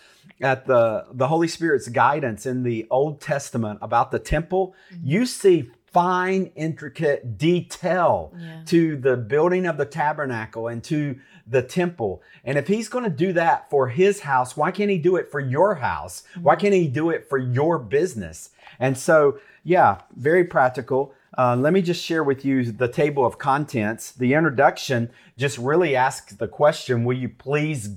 at 0.41 0.67
the 0.67 1.07
the 1.13 1.29
Holy 1.29 1.49
Spirit's 1.49 1.89
guidance 1.89 2.47
in 2.47 2.63
the 2.63 2.87
Old 2.91 3.21
Testament 3.21 3.79
about 3.83 4.11
the 4.11 4.19
temple, 4.19 4.75
mm-hmm. 4.93 5.07
you 5.07 5.27
see 5.27 5.71
fine, 5.97 6.53
intricate 6.57 7.39
detail 7.39 8.35
yeah. 8.39 8.61
to 8.67 8.99
the 8.99 9.17
building 9.17 9.65
of 9.65 9.79
the 9.79 9.87
tabernacle 9.87 10.69
and 10.69 10.85
to 10.85 11.19
the 11.47 11.63
temple. 11.63 12.23
And 12.45 12.59
if 12.59 12.69
he's 12.69 12.91
going 12.91 13.05
to 13.05 13.11
do 13.11 13.33
that 13.33 13.71
for 13.71 13.89
his 13.89 14.21
house, 14.21 14.59
why 14.59 14.73
can't 14.73 14.91
he 14.91 14.99
do 14.99 15.17
it 15.17 15.31
for 15.31 15.41
your 15.41 15.77
house? 15.77 16.23
Mm-hmm. 16.33 16.43
Why 16.43 16.57
can't 16.57 16.75
he 16.75 16.87
do 16.87 17.09
it 17.09 17.27
for 17.29 17.39
your 17.39 17.79
business? 17.79 18.51
And 18.79 18.99
so, 18.99 19.39
yeah, 19.65 20.03
very 20.15 20.45
practical. 20.45 21.15
Uh, 21.37 21.55
let 21.55 21.73
me 21.73 21.83
just 21.83 22.03
share 22.03 22.25
with 22.25 22.45
you 22.45 22.73
the 22.73 22.89
table 22.89 23.27
of 23.27 23.39
contents. 23.39 24.13
The 24.13 24.35
introduction 24.35 25.11
just 25.37 25.59
really 25.59 25.95
asks 25.95 26.35
the 26.35 26.49
question 26.49 27.05
Will 27.05 27.17
you 27.17 27.29
please 27.29 27.97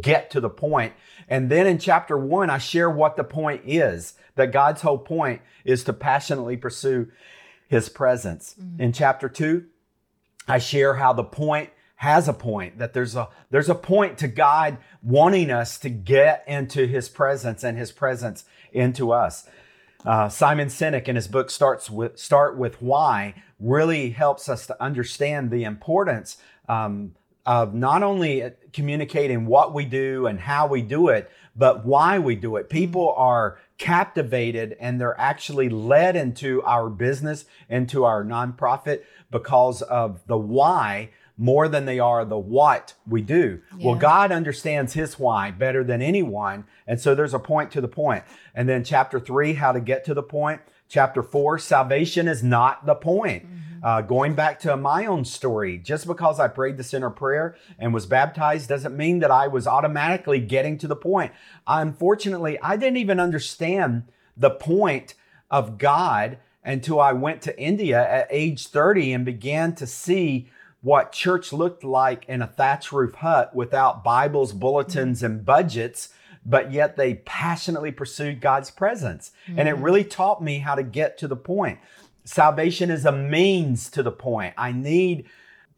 get 0.00 0.30
to 0.30 0.40
the 0.40 0.50
point? 0.50 0.92
And 1.28 1.50
then 1.50 1.66
in 1.66 1.78
chapter 1.78 2.16
one, 2.16 2.50
I 2.50 2.58
share 2.58 2.88
what 2.88 3.16
the 3.16 3.24
point 3.24 3.62
is 3.66 4.14
that 4.36 4.52
God's 4.52 4.82
whole 4.82 4.98
point 4.98 5.42
is 5.64 5.82
to 5.84 5.92
passionately 5.92 6.56
pursue 6.56 7.10
his 7.68 7.88
presence. 7.88 8.54
Mm-hmm. 8.60 8.82
In 8.82 8.92
chapter 8.92 9.28
two, 9.28 9.66
I 10.46 10.58
share 10.58 10.94
how 10.94 11.12
the 11.12 11.24
point 11.24 11.70
has 11.96 12.28
a 12.28 12.32
point 12.32 12.78
that 12.78 12.92
there's 12.92 13.16
a 13.16 13.28
there's 13.50 13.70
a 13.70 13.74
point 13.74 14.18
to 14.18 14.28
God 14.28 14.78
wanting 15.02 15.50
us 15.50 15.78
to 15.78 15.88
get 15.88 16.44
into 16.46 16.86
his 16.86 17.08
presence 17.08 17.64
and 17.64 17.76
his 17.76 17.90
presence 17.90 18.44
into 18.70 19.12
us. 19.12 19.48
Uh, 20.06 20.28
Simon 20.28 20.68
Sinek 20.68 21.08
in 21.08 21.16
his 21.16 21.26
book 21.26 21.50
starts 21.50 21.90
with 21.90 22.16
start 22.16 22.56
with 22.56 22.80
why 22.80 23.34
really 23.58 24.10
helps 24.10 24.48
us 24.48 24.64
to 24.68 24.80
understand 24.80 25.50
the 25.50 25.64
importance 25.64 26.36
um, 26.68 27.16
of 27.44 27.74
not 27.74 28.04
only 28.04 28.52
communicating 28.72 29.46
what 29.46 29.74
we 29.74 29.84
do 29.84 30.28
and 30.28 30.38
how 30.38 30.68
we 30.68 30.80
do 30.80 31.08
it, 31.08 31.28
but 31.56 31.84
why 31.84 32.20
we 32.20 32.36
do 32.36 32.54
it. 32.54 32.70
People 32.70 33.14
are 33.16 33.58
captivated 33.78 34.76
and 34.78 35.00
they're 35.00 35.18
actually 35.18 35.68
led 35.68 36.14
into 36.14 36.62
our 36.62 36.88
business, 36.88 37.44
into 37.68 38.04
our 38.04 38.24
nonprofit 38.24 39.02
because 39.32 39.82
of 39.82 40.24
the 40.28 40.38
why 40.38 41.10
more 41.38 41.68
than 41.68 41.84
they 41.84 41.98
are 41.98 42.24
the 42.24 42.38
what 42.38 42.94
we 43.06 43.20
do. 43.20 43.60
Yeah. 43.76 43.86
Well, 43.86 43.94
God 43.96 44.32
understands 44.32 44.94
his 44.94 45.18
why 45.18 45.50
better 45.50 45.84
than 45.84 46.00
anyone. 46.00 46.64
And 46.86 47.00
so 47.00 47.14
there's 47.14 47.34
a 47.34 47.38
point 47.38 47.70
to 47.72 47.80
the 47.80 47.88
point. 47.88 48.24
And 48.54 48.68
then 48.68 48.84
chapter 48.84 49.20
three, 49.20 49.54
how 49.54 49.72
to 49.72 49.80
get 49.80 50.04
to 50.06 50.14
the 50.14 50.22
point. 50.22 50.60
Chapter 50.88 51.22
four, 51.22 51.58
salvation 51.58 52.28
is 52.28 52.42
not 52.42 52.86
the 52.86 52.94
point. 52.94 53.44
Mm-hmm. 53.44 53.56
Uh, 53.82 54.00
going 54.00 54.34
back 54.34 54.58
to 54.60 54.76
my 54.76 55.04
own 55.06 55.24
story, 55.24 55.78
just 55.78 56.06
because 56.06 56.40
I 56.40 56.48
prayed 56.48 56.76
the 56.76 56.82
sinner 56.82 57.10
prayer 57.10 57.56
and 57.78 57.92
was 57.92 58.06
baptized 58.06 58.68
doesn't 58.68 58.96
mean 58.96 59.18
that 59.20 59.30
I 59.30 59.46
was 59.48 59.66
automatically 59.66 60.40
getting 60.40 60.78
to 60.78 60.88
the 60.88 60.96
point. 60.96 61.32
Unfortunately, 61.66 62.58
I 62.62 62.76
didn't 62.76 62.96
even 62.96 63.20
understand 63.20 64.04
the 64.36 64.50
point 64.50 65.14
of 65.50 65.78
God 65.78 66.38
until 66.64 67.00
I 67.00 67.12
went 67.12 67.42
to 67.42 67.60
India 67.60 68.08
at 68.08 68.26
age 68.30 68.66
30 68.68 69.12
and 69.12 69.24
began 69.24 69.74
to 69.76 69.86
see 69.86 70.48
what 70.86 71.10
church 71.10 71.52
looked 71.52 71.82
like 71.82 72.24
in 72.28 72.40
a 72.40 72.46
thatch 72.46 72.92
roof 72.92 73.12
hut 73.14 73.52
without 73.52 74.04
Bibles, 74.04 74.52
bulletins, 74.52 75.20
and 75.20 75.44
budgets, 75.44 76.10
but 76.44 76.70
yet 76.70 76.96
they 76.96 77.14
passionately 77.14 77.90
pursued 77.90 78.40
God's 78.40 78.70
presence. 78.70 79.32
Mm-hmm. 79.48 79.58
And 79.58 79.68
it 79.68 79.74
mm-hmm. 79.74 79.82
really 79.82 80.04
taught 80.04 80.40
me 80.40 80.60
how 80.60 80.76
to 80.76 80.84
get 80.84 81.18
to 81.18 81.26
the 81.26 81.34
point. 81.34 81.80
Salvation 82.22 82.88
is 82.88 83.04
a 83.04 83.10
means 83.10 83.90
to 83.90 84.04
the 84.04 84.12
point. 84.12 84.54
I 84.56 84.70
need 84.70 85.24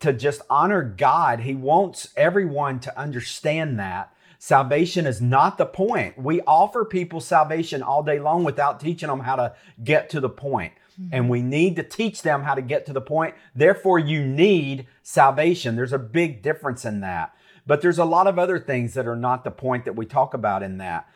to 0.00 0.12
just 0.12 0.42
honor 0.50 0.82
God. 0.82 1.40
He 1.40 1.54
wants 1.54 2.12
everyone 2.14 2.78
to 2.80 2.98
understand 3.00 3.78
that. 3.78 4.12
Salvation 4.38 5.06
is 5.06 5.22
not 5.22 5.56
the 5.56 5.64
point. 5.64 6.18
We 6.18 6.42
offer 6.42 6.84
people 6.84 7.22
salvation 7.22 7.82
all 7.82 8.02
day 8.02 8.20
long 8.20 8.44
without 8.44 8.78
teaching 8.78 9.08
them 9.08 9.20
how 9.20 9.36
to 9.36 9.54
get 9.82 10.10
to 10.10 10.20
the 10.20 10.28
point. 10.28 10.74
Mm-hmm. 11.00 11.14
And 11.14 11.30
we 11.30 11.42
need 11.42 11.76
to 11.76 11.82
teach 11.82 12.22
them 12.22 12.42
how 12.42 12.54
to 12.54 12.62
get 12.62 12.86
to 12.86 12.92
the 12.92 13.00
point. 13.00 13.34
Therefore, 13.54 13.98
you 13.98 14.24
need 14.24 14.86
salvation. 15.02 15.76
There's 15.76 15.92
a 15.92 15.98
big 15.98 16.42
difference 16.42 16.84
in 16.84 17.00
that. 17.00 17.34
But 17.66 17.82
there's 17.82 17.98
a 17.98 18.04
lot 18.04 18.26
of 18.26 18.38
other 18.38 18.58
things 18.58 18.94
that 18.94 19.06
are 19.06 19.16
not 19.16 19.44
the 19.44 19.50
point 19.50 19.84
that 19.84 19.94
we 19.94 20.06
talk 20.06 20.34
about 20.34 20.62
in 20.62 20.78
that. 20.78 21.06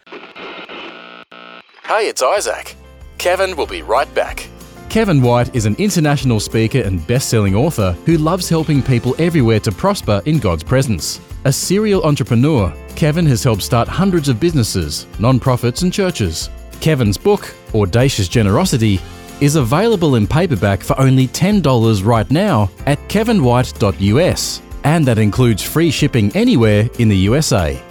Hey, 1.85 2.09
it's 2.09 2.23
Isaac. 2.23 2.77
Kevin 3.19 3.57
will 3.57 3.67
be 3.67 3.83
right 3.83 4.13
back. 4.15 4.49
Kevin 4.89 5.23
White 5.23 5.57
is 5.57 5.65
an 5.65 5.75
international 5.77 6.39
speaker 6.39 6.81
and 6.81 7.07
best 7.07 7.31
selling 7.31 7.55
author 7.55 7.93
who 8.05 8.19
loves 8.19 8.49
helping 8.49 8.83
people 8.83 9.17
everywhere 9.19 9.61
to 9.61 9.73
prosper 9.73 10.21
in 10.27 10.39
God's 10.39 10.63
presence. 10.63 11.19
A 11.45 11.53
serial 11.53 12.03
entrepreneur, 12.05 12.73
Kevin 12.95 13.25
has 13.27 13.43
helped 13.43 13.63
start 13.63 13.89
hundreds 13.89 14.29
of 14.29 14.39
businesses, 14.39 15.07
non-profits, 15.19 15.81
and 15.81 15.93
churches. 15.93 16.51
Kevin's 16.81 17.17
book, 17.17 17.55
Audacious 17.75 18.29
Generosity, 18.29 19.01
is 19.43 19.57
available 19.57 20.15
in 20.15 20.25
paperback 20.25 20.85
for 20.85 20.99
only 21.01 21.27
$10 21.27 22.05
right 22.05 22.31
now 22.31 22.71
at 22.87 23.01
kevinwhite.us, 23.09 24.63
and 24.85 25.05
that 25.05 25.19
includes 25.19 25.65
free 25.65 25.91
shipping 25.91 26.31
anywhere 26.37 26.89
in 27.01 27.09
the 27.09 27.17
USA. 27.17 27.83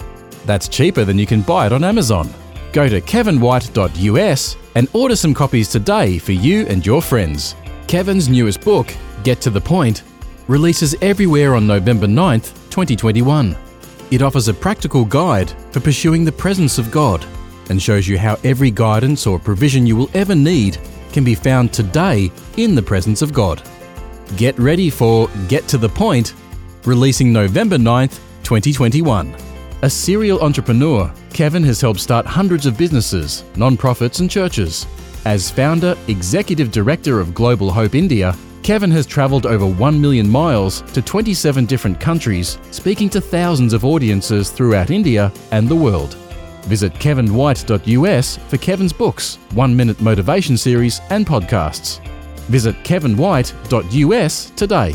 That's 0.46 0.66
cheaper 0.66 1.04
than 1.04 1.18
you 1.18 1.26
can 1.26 1.42
buy 1.42 1.66
it 1.66 1.72
on 1.74 1.84
Amazon. 1.84 2.30
Go 2.72 2.88
to 2.88 3.02
kevinwhite.us 3.02 4.56
and 4.76 4.88
order 4.94 5.14
some 5.14 5.34
copies 5.34 5.68
today 5.68 6.16
for 6.16 6.32
you 6.32 6.66
and 6.68 6.86
your 6.86 7.02
friends. 7.02 7.54
Kevin's 7.86 8.30
newest 8.30 8.62
book, 8.62 8.94
Get 9.22 9.42
to 9.42 9.50
the 9.50 9.60
Point, 9.60 10.04
releases 10.48 10.94
everywhere 11.02 11.54
on 11.54 11.66
November 11.66 12.06
9th, 12.06 12.54
2021. 12.70 13.54
It 14.10 14.22
offers 14.22 14.48
a 14.48 14.54
practical 14.54 15.04
guide 15.04 15.50
for 15.70 15.80
pursuing 15.80 16.24
the 16.24 16.32
presence 16.32 16.78
of 16.78 16.90
God 16.90 17.26
and 17.68 17.80
shows 17.80 18.08
you 18.08 18.16
how 18.16 18.38
every 18.42 18.70
guidance 18.70 19.26
or 19.26 19.38
provision 19.38 19.86
you 19.86 19.96
will 19.96 20.10
ever 20.14 20.34
need 20.34 20.78
can 21.12 21.24
be 21.24 21.34
found 21.34 21.72
today 21.72 22.32
in 22.56 22.74
the 22.74 22.82
presence 22.82 23.22
of 23.22 23.32
God. 23.32 23.62
Get 24.36 24.58
ready 24.58 24.90
for 24.90 25.28
Get 25.48 25.68
to 25.68 25.78
the 25.78 25.88
Point, 25.88 26.34
releasing 26.84 27.32
November 27.32 27.76
9th, 27.76 28.18
2021. 28.42 29.36
A 29.82 29.90
serial 29.90 30.40
entrepreneur, 30.40 31.12
Kevin 31.32 31.62
has 31.64 31.80
helped 31.80 32.00
start 32.00 32.24
hundreds 32.24 32.66
of 32.66 32.78
businesses, 32.78 33.44
non-profits, 33.56 34.20
and 34.20 34.30
churches. 34.30 34.86
As 35.24 35.50
founder, 35.50 35.96
executive 36.08 36.70
director 36.70 37.20
of 37.20 37.34
Global 37.34 37.70
Hope 37.70 37.94
India, 37.94 38.34
Kevin 38.62 38.92
has 38.92 39.06
travelled 39.06 39.44
over 39.44 39.66
1 39.66 40.00
million 40.00 40.28
miles 40.28 40.82
to 40.92 41.02
27 41.02 41.66
different 41.66 41.98
countries, 41.98 42.58
speaking 42.70 43.10
to 43.10 43.20
thousands 43.20 43.72
of 43.72 43.84
audiences 43.84 44.50
throughout 44.50 44.90
India 44.90 45.32
and 45.50 45.68
the 45.68 45.76
world. 45.76 46.16
Visit 46.62 46.92
kevinwhite.us 46.94 48.36
for 48.36 48.56
Kevin's 48.58 48.92
books, 48.92 49.36
one 49.54 49.76
minute 49.76 50.00
motivation 50.00 50.56
series, 50.56 51.00
and 51.10 51.26
podcasts. 51.26 52.00
Visit 52.48 52.76
kevinwhite.us 52.84 54.50
today. 54.50 54.94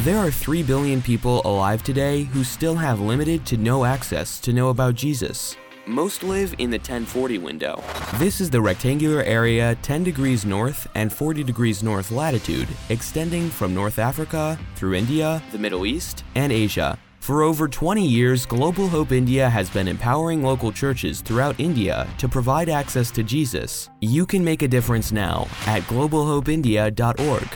There 0.00 0.18
are 0.18 0.30
3 0.30 0.62
billion 0.62 1.02
people 1.02 1.40
alive 1.44 1.82
today 1.82 2.22
who 2.24 2.44
still 2.44 2.76
have 2.76 3.00
limited 3.00 3.44
to 3.46 3.56
no 3.56 3.84
access 3.84 4.38
to 4.40 4.52
know 4.52 4.68
about 4.68 4.94
Jesus. 4.94 5.56
Most 5.86 6.22
live 6.22 6.54
in 6.58 6.70
the 6.70 6.78
1040 6.78 7.38
window. 7.38 7.82
This 8.16 8.40
is 8.40 8.50
the 8.50 8.60
rectangular 8.60 9.22
area 9.22 9.76
10 9.82 10.04
degrees 10.04 10.44
north 10.44 10.86
and 10.94 11.12
40 11.12 11.44
degrees 11.44 11.82
north 11.82 12.10
latitude, 12.10 12.68
extending 12.88 13.48
from 13.48 13.72
North 13.72 13.98
Africa 13.98 14.58
through 14.74 14.94
India, 14.94 15.42
the 15.52 15.58
Middle 15.58 15.86
East, 15.86 16.24
and 16.34 16.52
Asia. 16.52 16.98
For 17.26 17.42
over 17.42 17.66
20 17.66 18.06
years, 18.06 18.46
Global 18.46 18.86
Hope 18.86 19.10
India 19.10 19.50
has 19.50 19.68
been 19.68 19.88
empowering 19.88 20.44
local 20.44 20.70
churches 20.70 21.20
throughout 21.20 21.58
India 21.58 22.06
to 22.18 22.28
provide 22.28 22.68
access 22.68 23.10
to 23.10 23.24
Jesus. 23.24 23.90
You 24.00 24.26
can 24.26 24.44
make 24.44 24.62
a 24.62 24.68
difference 24.68 25.10
now 25.10 25.48
at 25.66 25.82
globalhopeindia.org. 25.88 27.48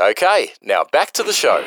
Okay, 0.00 0.50
now 0.62 0.82
back 0.90 1.12
to 1.12 1.22
the 1.22 1.32
show. 1.32 1.64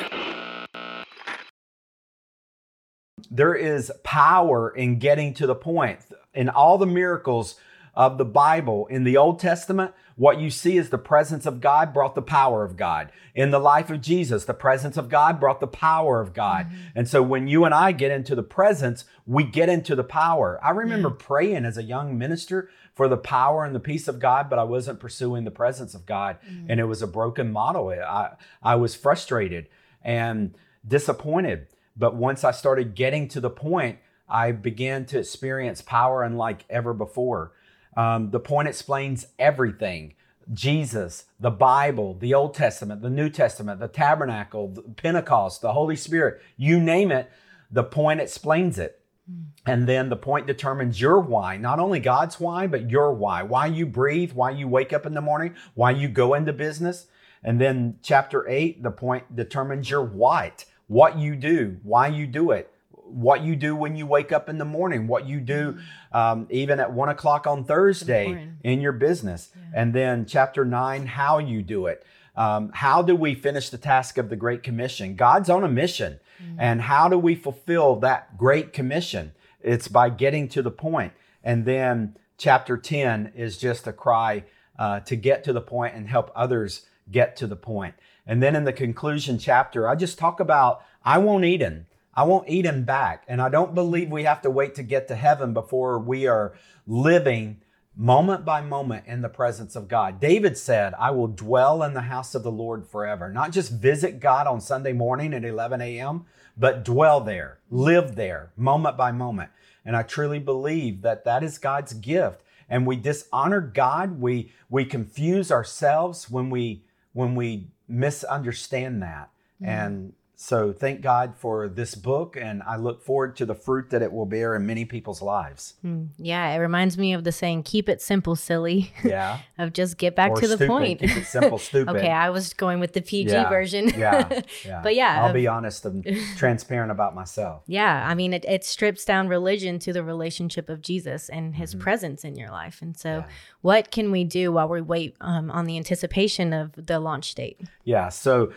There 3.31 3.55
is 3.55 3.93
power 4.03 4.71
in 4.71 4.99
getting 4.99 5.33
to 5.35 5.47
the 5.47 5.55
point. 5.55 5.99
In 6.33 6.49
all 6.49 6.77
the 6.77 6.85
miracles 6.85 7.55
of 7.93 8.17
the 8.17 8.25
Bible 8.25 8.87
in 8.87 9.05
the 9.05 9.15
Old 9.15 9.39
Testament, 9.39 9.93
what 10.15 10.39
you 10.39 10.49
see 10.49 10.77
is 10.77 10.89
the 10.89 10.97
presence 10.97 11.45
of 11.45 11.59
God 11.59 11.93
brought 11.93 12.15
the 12.15 12.21
power 12.21 12.63
of 12.63 12.77
God. 12.77 13.11
In 13.33 13.51
the 13.51 13.59
life 13.59 13.89
of 13.89 14.01
Jesus, 14.01 14.45
the 14.45 14.53
presence 14.53 14.95
of 14.95 15.09
God 15.09 15.39
brought 15.39 15.59
the 15.59 15.67
power 15.67 16.21
of 16.21 16.33
God. 16.33 16.67
Mm-hmm. 16.67 16.75
And 16.95 17.07
so 17.07 17.21
when 17.21 17.47
you 17.47 17.65
and 17.65 17.73
I 17.73 17.91
get 17.91 18.11
into 18.11 18.33
the 18.33 18.43
presence, 18.43 19.03
we 19.25 19.43
get 19.43 19.67
into 19.67 19.93
the 19.93 20.05
power. 20.05 20.57
I 20.63 20.69
remember 20.69 21.09
yeah. 21.09 21.15
praying 21.19 21.65
as 21.65 21.77
a 21.77 21.83
young 21.83 22.17
minister 22.17 22.69
for 22.93 23.09
the 23.09 23.17
power 23.17 23.65
and 23.65 23.75
the 23.75 23.79
peace 23.79 24.07
of 24.07 24.19
God, 24.19 24.49
but 24.49 24.57
I 24.57 24.63
wasn't 24.63 25.01
pursuing 25.01 25.43
the 25.43 25.51
presence 25.51 25.93
of 25.93 26.05
God. 26.05 26.37
Mm-hmm. 26.47 26.71
And 26.71 26.79
it 26.79 26.85
was 26.85 27.01
a 27.01 27.07
broken 27.07 27.51
model. 27.51 27.89
I, 27.89 28.35
I 28.63 28.75
was 28.75 28.95
frustrated 28.95 29.67
and 30.01 30.55
disappointed. 30.87 31.67
But 31.97 32.15
once 32.15 32.45
I 32.45 32.51
started 32.51 32.95
getting 32.95 33.27
to 33.29 33.41
the 33.41 33.49
point, 33.49 33.99
I 34.29 34.53
began 34.53 35.05
to 35.07 35.19
experience 35.19 35.81
power 35.81 36.23
unlike 36.23 36.63
ever 36.69 36.93
before. 36.93 37.51
Um, 37.95 38.31
the 38.31 38.39
point 38.39 38.67
explains 38.67 39.27
everything. 39.39 40.15
Jesus, 40.53 41.25
the 41.39 41.51
Bible, 41.51 42.13
the 42.13 42.33
Old 42.33 42.53
Testament, 42.53 43.01
the 43.01 43.09
New 43.09 43.29
Testament, 43.29 43.79
the 43.79 43.87
tabernacle, 43.87 44.67
the 44.69 44.81
Pentecost, 44.83 45.61
the 45.61 45.73
Holy 45.73 45.95
Spirit, 45.95 46.41
you 46.55 46.79
name 46.79 47.11
it, 47.11 47.31
the 47.71 47.83
point 47.83 48.21
explains 48.21 48.77
it. 48.77 49.01
Mm. 49.31 49.45
And 49.65 49.87
then 49.87 50.09
the 50.09 50.15
point 50.15 50.45
determines 50.45 51.01
your 51.01 51.19
why, 51.19 51.57
not 51.57 51.79
only 51.79 51.99
God's 51.99 52.39
why, 52.39 52.67
but 52.67 52.91
your 52.91 53.11
why. 53.13 53.41
Why 53.41 53.65
you 53.65 53.87
breathe, 53.87 54.33
why 54.33 54.51
you 54.51 54.67
wake 54.67 54.93
up 54.93 55.07
in 55.07 55.15
the 55.15 55.21
morning, 55.21 55.55
why 55.73 55.91
you 55.91 56.07
go 56.07 56.35
into 56.35 56.53
business. 56.53 57.07
And 57.43 57.59
then 57.59 57.97
chapter 58.03 58.47
eight, 58.47 58.83
the 58.83 58.91
point 58.91 59.35
determines 59.35 59.89
your 59.89 60.03
what, 60.03 60.65
what 60.87 61.17
you 61.17 61.35
do, 61.35 61.77
why 61.81 62.07
you 62.07 62.27
do 62.27 62.51
it, 62.51 62.71
what 63.15 63.41
you 63.41 63.55
do 63.55 63.75
when 63.75 63.95
you 63.95 64.05
wake 64.05 64.31
up 64.31 64.49
in 64.49 64.57
the 64.57 64.65
morning, 64.65 65.07
what 65.07 65.25
you 65.25 65.39
do 65.39 65.77
um, 66.11 66.47
even 66.49 66.79
at 66.79 66.91
one 66.91 67.09
o'clock 67.09 67.47
on 67.47 67.63
Thursday 67.63 68.49
in 68.63 68.81
your 68.81 68.91
business. 68.91 69.51
And 69.73 69.93
then 69.93 70.25
chapter 70.25 70.65
nine, 70.65 71.05
how 71.05 71.39
you 71.39 71.61
do 71.61 71.87
it. 71.87 72.05
Um, 72.35 72.71
how 72.73 73.01
do 73.01 73.15
we 73.15 73.33
finish 73.33 73.69
the 73.69 73.77
task 73.77 74.17
of 74.17 74.29
the 74.29 74.35
Great 74.35 74.61
Commission? 74.63 75.15
God's 75.15 75.49
on 75.49 75.63
a 75.63 75.69
mission. 75.69 76.19
And 76.57 76.81
how 76.81 77.07
do 77.07 77.17
we 77.17 77.35
fulfill 77.35 77.95
that 78.01 78.37
Great 78.37 78.73
Commission? 78.73 79.31
It's 79.61 79.87
by 79.87 80.09
getting 80.09 80.49
to 80.49 80.61
the 80.61 80.71
point. 80.71 81.13
And 81.43 81.63
then 81.65 82.17
chapter 82.37 82.77
10 82.77 83.31
is 83.35 83.57
just 83.57 83.87
a 83.87 83.93
cry 83.93 84.43
uh, 84.77 84.99
to 85.01 85.15
get 85.15 85.43
to 85.45 85.53
the 85.53 85.61
point 85.61 85.95
and 85.95 86.09
help 86.09 86.31
others 86.35 86.85
get 87.09 87.37
to 87.37 87.47
the 87.47 87.55
point. 87.55 87.95
And 88.27 88.43
then 88.43 88.55
in 88.55 88.65
the 88.65 88.73
conclusion 88.73 89.37
chapter, 89.39 89.87
I 89.87 89.95
just 89.95 90.17
talk 90.17 90.39
about 90.39 90.83
I 91.03 91.19
won't 91.19 91.45
Eden. 91.45 91.85
I 92.15 92.23
won't 92.23 92.49
Eden 92.49 92.83
back. 92.83 93.23
And 93.27 93.41
I 93.41 93.49
don't 93.49 93.75
believe 93.75 94.09
we 94.09 94.23
have 94.23 94.41
to 94.43 94.49
wait 94.49 94.75
to 94.75 94.83
get 94.83 95.07
to 95.09 95.15
heaven 95.15 95.53
before 95.53 95.99
we 95.99 96.27
are 96.27 96.53
living 96.87 97.61
moment 97.97 98.43
by 98.43 98.61
moment 98.61 99.05
in 99.07 99.21
the 99.21 99.29
presence 99.29 99.75
of 99.75 99.87
God. 99.87 100.19
David 100.19 100.57
said, 100.57 100.93
I 100.99 101.11
will 101.11 101.27
dwell 101.27 101.83
in 101.83 101.93
the 101.93 102.01
house 102.01 102.35
of 102.35 102.43
the 102.43 102.51
Lord 102.51 102.85
forever. 102.85 103.29
Not 103.29 103.51
just 103.51 103.71
visit 103.71 104.19
God 104.19 104.47
on 104.47 104.59
Sunday 104.59 104.93
morning 104.93 105.33
at 105.33 105.45
11 105.45 105.81
a.m., 105.81 106.25
but 106.57 106.85
dwell 106.85 107.21
there, 107.21 107.59
live 107.69 108.15
there, 108.15 108.51
moment 108.55 108.95
by 108.95 109.11
moment. 109.11 109.49
And 109.85 109.95
I 109.95 110.03
truly 110.03 110.39
believe 110.39 111.01
that 111.01 111.25
that 111.25 111.43
is 111.43 111.57
God's 111.57 111.93
gift. 111.93 112.41
And 112.69 112.87
we 112.87 112.95
dishonor 112.95 113.61
God. 113.61 114.19
We 114.19 114.51
we 114.69 114.85
confuse 114.85 115.51
ourselves 115.51 116.29
when 116.29 116.49
we 116.49 116.83
when 117.13 117.35
we 117.35 117.67
misunderstand 117.87 119.03
that. 119.03 119.29
Mm-hmm. 119.61 119.65
And 119.65 120.13
so 120.37 120.73
thank 120.73 121.01
God 121.01 121.35
for 121.37 121.67
this 121.69 121.95
book, 121.95 122.37
and 122.39 122.61
I 122.63 122.75
look 122.75 123.01
forward 123.01 123.35
to 123.37 123.45
the 123.45 123.55
fruit 123.55 123.89
that 123.91 124.01
it 124.01 124.11
will 124.11 124.25
bear 124.25 124.55
in 124.55 124.65
many 124.65 124.83
people's 124.85 125.21
lives. 125.21 125.75
Mm, 125.83 126.09
yeah, 126.17 126.51
it 126.53 126.57
reminds 126.57 126.97
me 126.97 127.13
of 127.13 127.23
the 127.23 127.31
saying, 127.31 127.63
keep 127.63 127.87
it 127.87 128.01
simple, 128.01 128.35
silly. 128.35 128.91
Yeah. 129.03 129.39
of 129.57 129.73
just 129.73 129.97
get 129.97 130.15
back 130.15 130.31
Or 130.31 130.35
to 130.41 130.47
the 130.47 130.55
stupid. 130.55 130.67
point. 130.67 130.99
Keep 130.99 131.17
it 131.17 131.25
simple, 131.25 131.57
stupid. 131.69 131.95
okay, 131.95 132.09
I 132.11 132.29
was 132.29 132.53
going 132.53 132.79
with 132.79 132.93
the 132.93 133.01
PG 133.01 133.31
Yeah, 133.31 133.47
version. 133.49 133.89
yeah, 133.97 134.41
yeah. 134.65 134.81
But 134.83 134.95
yeah, 134.95 135.21
I'll 135.21 135.29
of- 135.29 135.33
be 135.33 135.47
honest 135.47 135.85
and 135.85 136.05
transparent 136.37 136.91
about 136.91 137.15
myself. 137.15 137.63
Yeah, 137.67 138.05
I 138.07 138.13
mean, 138.15 138.33
it, 138.33 138.43
it 138.45 138.63
strips 138.65 139.05
down 139.05 139.27
religion 139.27 139.79
to 139.79 139.93
the 139.93 140.03
relationship 140.03 140.69
of 140.69 140.81
Jesus 140.81 141.29
and 141.29 141.55
his 141.55 141.75
presence 141.75 142.23
in 142.23 142.35
your 142.35 142.49
life. 142.49 142.81
And 142.81 142.95
so, 142.97 143.05
Mm-hmm. 143.09 143.29
Yeah. 143.29 143.35
what 143.61 143.91
can 143.91 144.11
we 144.11 144.23
do 144.25 144.51
while 144.51 144.67
we 144.67 144.81
wait 144.81 145.15
um, 145.21 145.49
on 145.51 145.65
the 145.65 145.77
anticipation 145.77 146.51
of 146.53 146.71
the 146.75 146.99
launch 146.99 147.35
date? 147.35 147.61
Yeah. 147.83 148.09
So, 148.09 148.51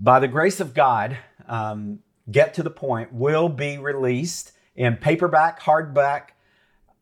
by 0.00 0.20
the 0.20 0.28
grace 0.28 0.60
of 0.60 0.74
God, 0.74 1.18
um, 1.46 2.00
Get 2.30 2.54
to 2.54 2.62
the 2.62 2.70
Point 2.70 3.12
will 3.12 3.48
be 3.48 3.78
released 3.78 4.52
in 4.76 4.96
paperback, 4.96 5.60
hardback, 5.60 6.30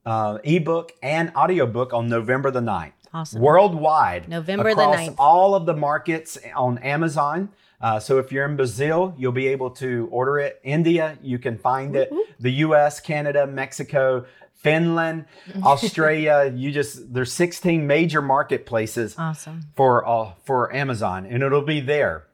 uh, 0.05 0.39
ebook, 0.45 0.93
and 1.03 1.33
audiobook 1.35 1.93
on 1.93 2.09
November 2.09 2.51
the 2.51 2.61
9th. 2.61 2.93
Awesome. 3.13 3.41
Worldwide. 3.41 4.29
November 4.29 4.65
the 4.65 4.71
across 4.71 4.97
9th. 4.97 5.15
all 5.19 5.55
of 5.55 5.67
the 5.67 5.75
markets 5.75 6.39
on 6.55 6.79
Amazon. 6.79 7.49
Uh, 7.81 7.99
so 7.99 8.19
if 8.19 8.31
you're 8.31 8.47
in 8.47 8.57
Brazil, 8.57 9.15
you'll 9.19 9.33
be 9.33 9.49
able 9.49 9.71
to 9.71 10.09
order 10.11 10.39
it. 10.39 10.61
India, 10.63 11.19
you 11.23 11.39
can 11.39 11.59
find 11.59 11.97
it. 11.97 12.13
The 12.41 12.51
US, 12.51 13.01
Canada, 13.01 13.47
Mexico, 13.47 14.27
Finland, 14.55 15.27
Australia, 15.63 16.53
you 16.55 16.73
just 16.73 17.13
there's 17.13 17.33
16 17.33 17.87
major 17.87 18.23
marketplaces 18.23 19.15
Awesome. 19.19 19.63
for 19.75 20.07
uh, 20.09 20.33
for 20.45 20.75
Amazon, 20.75 21.27
and 21.27 21.43
it'll 21.43 21.63
be 21.63 21.81
there. 21.81 22.26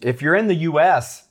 If 0.00 0.22
you're 0.22 0.34
in 0.36 0.46
the 0.48 0.54
U.S., 0.70 1.28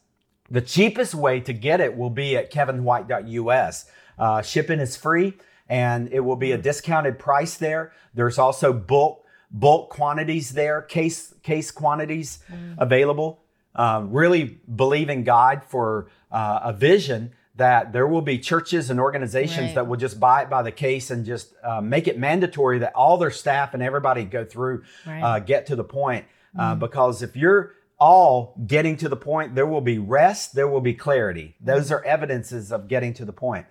the 0.50 0.62
cheapest 0.62 1.16
way 1.16 1.40
to 1.42 1.54
get 1.54 1.80
it 1.82 1.96
will 1.98 2.10
be 2.10 2.36
at 2.38 2.52
kevinwhite.us. 2.52 3.86
Uh, 4.20 4.42
shipping 4.42 4.80
is 4.80 4.96
free, 4.98 5.34
and 5.70 6.10
it 6.12 6.20
will 6.20 6.36
be 6.36 6.52
a 6.52 6.58
discounted 6.58 7.18
price 7.18 7.56
there. 7.58 7.92
There's 8.14 8.38
also 8.38 8.74
bulk 8.74 9.26
bulk 9.54 9.90
quantities 9.90 10.52
there, 10.52 10.82
case 10.82 11.34
case 11.44 11.72
quantities 11.72 12.40
available. 12.78 13.42
Uh, 13.76 14.04
really 14.08 14.60
believe 14.76 15.10
in 15.10 15.24
God 15.24 15.64
for 15.66 16.08
uh, 16.32 16.60
a 16.64 16.74
vision 16.74 17.32
that 17.56 17.92
there 17.94 18.08
will 18.08 18.22
be 18.22 18.38
churches 18.38 18.90
and 18.90 19.00
organizations 19.00 19.68
Right. 19.68 19.76
that 19.76 19.88
will 19.88 19.98
just 19.98 20.20
buy 20.20 20.42
it 20.44 20.50
by 20.50 20.62
the 20.62 20.72
case 20.72 21.10
and 21.12 21.26
just 21.26 21.54
uh, 21.64 21.80
make 21.82 22.08
it 22.08 22.18
mandatory 22.18 22.80
that 22.80 22.94
all 22.96 23.18
their 23.18 23.32
staff 23.32 23.74
and 23.74 23.84
everybody 23.84 24.24
go 24.26 24.44
through, 24.46 24.84
Right. 25.06 25.22
uh, 25.22 25.40
get 25.40 25.66
to 25.68 25.76
the 25.76 25.84
point. 25.84 26.26
Uh, 26.58 26.76
Because 26.76 27.22
if 27.22 27.36
you're 27.36 27.74
all 28.02 28.56
getting 28.66 28.98
to 28.98 29.08
the 29.08 29.16
point, 29.16 29.54
there 29.54 29.68
will 29.68 29.80
be 29.80 30.00
rest, 30.00 30.56
there 30.56 30.68
will 30.68 30.82
be 30.82 30.94
clarity. 30.94 31.56
Those 31.62 31.92
are 31.92 32.04
evidences 32.04 32.72
of 32.72 32.88
getting 32.88 33.14
to 33.14 33.26
the 33.26 33.32
point. 33.32 33.68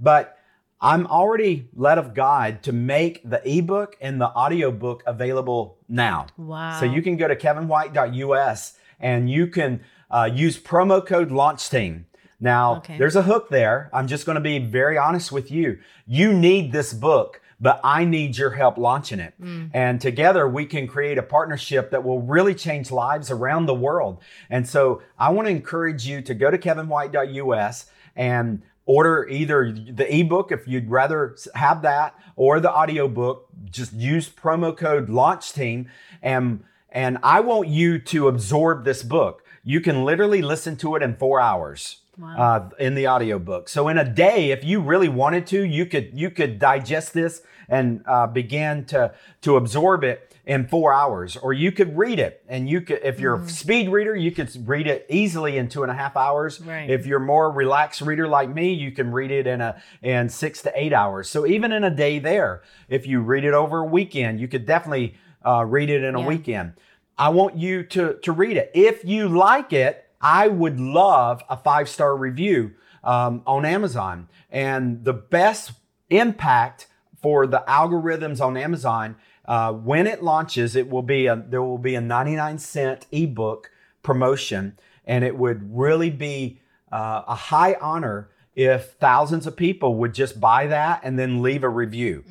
But 0.00 0.38
I'm 0.80 1.06
already 1.06 1.68
led 1.74 1.98
of 1.98 2.14
God 2.14 2.62
to 2.62 2.72
make 2.72 3.20
the 3.28 3.40
ebook 3.48 3.96
and 4.00 4.20
the 4.20 4.28
audiobook 4.28 5.02
available 5.06 5.78
now. 5.88 6.26
Wow. 6.38 6.80
So 6.80 6.86
you 6.86 7.02
can 7.02 7.16
go 7.18 7.28
to 7.28 7.36
kevinwhite.us 7.36 8.74
and 9.00 9.30
you 9.30 9.46
can 9.48 9.80
uh, 10.10 10.30
use 10.32 10.58
promo 10.58 11.04
code 11.04 11.30
launch 11.30 11.68
team. 11.68 12.06
Now, 12.40 12.76
Okay. 12.76 12.98
there's 12.98 13.16
a 13.16 13.22
hook 13.22 13.48
there. 13.50 13.90
I'm 13.92 14.06
just 14.06 14.26
going 14.26 14.34
to 14.36 14.40
be 14.40 14.58
very 14.58 14.98
honest 14.98 15.30
with 15.30 15.50
you. 15.50 15.78
You 16.06 16.32
need 16.32 16.72
this 16.72 16.92
book, 16.92 17.40
but 17.60 17.80
I 17.82 18.04
need 18.04 18.36
your 18.36 18.50
help 18.50 18.78
launching 18.78 19.20
it. 19.20 19.34
Mm. 19.40 19.70
And 19.72 20.00
together 20.00 20.48
we 20.48 20.66
can 20.66 20.86
create 20.86 21.18
a 21.18 21.22
partnership 21.22 21.90
that 21.90 22.04
will 22.04 22.20
really 22.20 22.54
change 22.54 22.90
lives 22.90 23.30
around 23.30 23.66
the 23.66 23.74
world. 23.74 24.20
And 24.50 24.68
so 24.68 25.02
I 25.18 25.30
want 25.30 25.46
to 25.46 25.50
encourage 25.50 26.06
you 26.06 26.22
to 26.22 26.34
go 26.34 26.50
to 26.50 26.58
kevinwhite.us 26.58 27.86
and 28.16 28.62
order 28.86 29.26
either 29.28 29.72
the 29.72 30.14
ebook 30.14 30.52
if 30.52 30.68
you'd 30.68 30.90
rather 30.90 31.36
have 31.54 31.82
that 31.82 32.14
or 32.36 32.60
the 32.60 32.70
audiobook 32.70 33.48
just 33.70 33.92
use 33.94 34.28
promo 34.28 34.76
code 34.76 35.08
launch 35.08 35.52
team 35.52 35.88
and 36.22 36.62
and 36.90 37.16
i 37.22 37.40
want 37.40 37.66
you 37.66 37.98
to 37.98 38.28
absorb 38.28 38.84
this 38.84 39.02
book 39.02 39.42
you 39.62 39.80
can 39.80 40.04
literally 40.04 40.42
listen 40.42 40.76
to 40.76 40.94
it 40.96 41.02
in 41.02 41.16
four 41.16 41.40
hours 41.40 42.02
uh, 42.38 42.68
in 42.78 42.94
the 42.94 43.06
audiobook 43.08 43.68
so 43.68 43.88
in 43.88 43.98
a 43.98 44.04
day 44.04 44.50
if 44.50 44.62
you 44.64 44.80
really 44.80 45.08
wanted 45.08 45.46
to 45.46 45.62
you 45.64 45.84
could 45.86 46.10
you 46.14 46.30
could 46.30 46.58
digest 46.58 47.12
this 47.14 47.42
and 47.68 48.02
uh, 48.06 48.26
begin 48.26 48.84
to 48.84 49.12
to 49.40 49.56
absorb 49.56 50.04
it 50.04 50.30
in 50.46 50.66
four 50.68 50.92
hours 50.92 51.36
or 51.38 51.54
you 51.54 51.72
could 51.72 51.96
read 51.96 52.18
it 52.18 52.44
and 52.48 52.68
you 52.68 52.80
could 52.82 53.00
if 53.02 53.18
you're 53.18 53.36
a 53.36 53.48
speed 53.48 53.88
reader 53.88 54.14
you 54.14 54.30
could 54.30 54.50
read 54.68 54.86
it 54.86 55.06
easily 55.08 55.56
in 55.56 55.66
two 55.68 55.82
and 55.82 55.90
a 55.90 55.94
half 55.94 56.16
hours 56.16 56.60
Right. 56.60 56.90
if 56.90 57.06
you're 57.06 57.18
more 57.18 57.50
relaxed 57.50 58.02
reader 58.02 58.28
like 58.28 58.50
me, 58.50 58.72
you 58.74 58.92
can 58.92 59.10
read 59.10 59.30
it 59.30 59.46
in 59.46 59.60
a 59.62 59.80
in 60.02 60.28
six 60.28 60.60
to 60.62 60.72
eight 60.74 60.92
hours. 60.92 61.30
So 61.30 61.46
even 61.46 61.72
in 61.72 61.82
a 61.82 61.90
day 61.90 62.18
there, 62.18 62.62
if 62.90 63.06
you 63.06 63.20
read 63.20 63.44
it 63.44 63.54
over 63.54 63.78
a 63.78 63.84
weekend, 63.84 64.38
you 64.38 64.46
could 64.46 64.66
definitely 64.66 65.14
uh, 65.46 65.64
read 65.64 65.88
it 65.88 66.02
in 66.04 66.14
a 66.14 66.20
Yeah. 66.20 66.26
weekend. 66.26 66.74
I 67.16 67.30
want 67.30 67.56
you 67.56 67.82
to 67.84 68.14
to 68.22 68.32
read 68.32 68.58
it. 68.58 68.70
If 68.74 69.02
you 69.04 69.28
like 69.30 69.72
it, 69.72 70.03
I 70.24 70.48
would 70.48 70.80
love 70.80 71.42
a 71.50 71.56
five 71.56 71.88
star 71.88 72.16
review 72.16 72.72
um, 73.04 73.42
on 73.46 73.64
Amazon. 73.64 74.28
And 74.50 75.04
the 75.04 75.12
best 75.12 75.72
impact 76.08 76.86
for 77.20 77.46
the 77.46 77.62
algorithms 77.68 78.40
on 78.40 78.56
Amazon 78.56 79.16
uh, 79.44 79.72
when 79.72 80.06
it 80.06 80.22
launches, 80.22 80.74
it 80.74 80.88
will 80.88 81.02
be 81.02 81.26
a, 81.26 81.36
there 81.36 81.62
will 81.62 81.78
be 81.78 81.94
a 81.94 82.00
99 82.00 82.58
cent 82.58 83.06
ebook 83.12 83.70
promotion, 84.02 84.78
and 85.04 85.22
it 85.22 85.36
would 85.36 85.76
really 85.76 86.08
be 86.10 86.60
uh, 86.90 87.22
a 87.28 87.34
high 87.34 87.76
honor 87.80 88.30
if 88.54 88.92
thousands 88.92 89.46
of 89.46 89.56
people 89.56 89.96
would 89.96 90.14
just 90.14 90.40
buy 90.40 90.66
that 90.68 91.00
and 91.02 91.18
then 91.18 91.42
leave 91.42 91.62
a 91.62 91.68
review. 91.68 92.24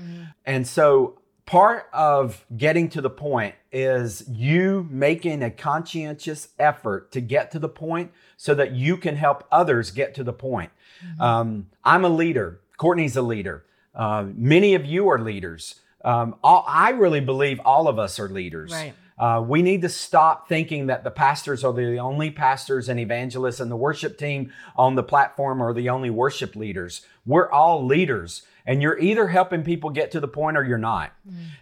And 0.45 0.67
so 0.67 1.19
part 1.45 1.87
of 1.91 2.45
getting 2.55 2.89
to 2.89 3.01
the 3.01 3.09
point 3.09 3.55
is 3.71 4.23
you 4.29 4.87
making 4.89 5.43
a 5.43 5.51
conscientious 5.51 6.49
effort 6.57 7.11
to 7.11 7.21
get 7.21 7.51
to 7.51 7.59
the 7.59 7.69
point 7.69 8.11
so 8.37 8.55
that 8.55 8.71
you 8.71 8.97
can 8.97 9.15
help 9.15 9.45
others 9.51 9.91
get 9.91 10.15
to 10.15 10.23
the 10.23 10.33
point. 10.33 10.71
Um, 11.19 11.67
I'm 11.83 12.05
a 12.05 12.09
leader. 12.09 12.61
Courtney's 12.77 13.17
a 13.17 13.21
leader. 13.21 13.65
Uh, 13.93 14.25
many 14.33 14.73
of 14.75 14.85
you 14.85 15.09
are 15.09 15.19
leaders. 15.19 15.81
Um, 16.03 16.35
all, 16.43 16.65
I 16.67 16.91
really 16.91 17.21
believe 17.21 17.59
all 17.63 17.87
of 17.87 17.99
us 17.99 18.19
are 18.19 18.29
leaders. 18.29 18.71
Right. 18.71 18.93
Uh, 19.17 19.43
we 19.45 19.61
need 19.61 19.81
to 19.83 19.89
stop 19.89 20.49
thinking 20.49 20.87
that 20.87 21.03
the 21.03 21.11
pastors 21.11 21.63
are 21.63 21.71
the 21.71 21.97
only 21.97 22.31
pastors 22.31 22.89
and 22.89 22.99
evangelists 22.99 23.59
and 23.59 23.69
the 23.69 23.75
worship 23.75 24.17
team 24.17 24.51
on 24.75 24.95
the 24.95 25.03
platform 25.03 25.61
are 25.61 25.73
the 25.73 25.89
only 25.89 26.09
worship 26.09 26.55
leaders. 26.55 27.05
We're 27.25 27.49
all 27.49 27.85
leaders, 27.85 28.41
and 28.65 28.81
you're 28.81 28.99
either 28.99 29.27
helping 29.27 29.63
people 29.63 29.89
get 29.89 30.11
to 30.11 30.19
the 30.19 30.27
point 30.27 30.57
or 30.57 30.63
you're 30.63 30.77
not. 30.77 31.13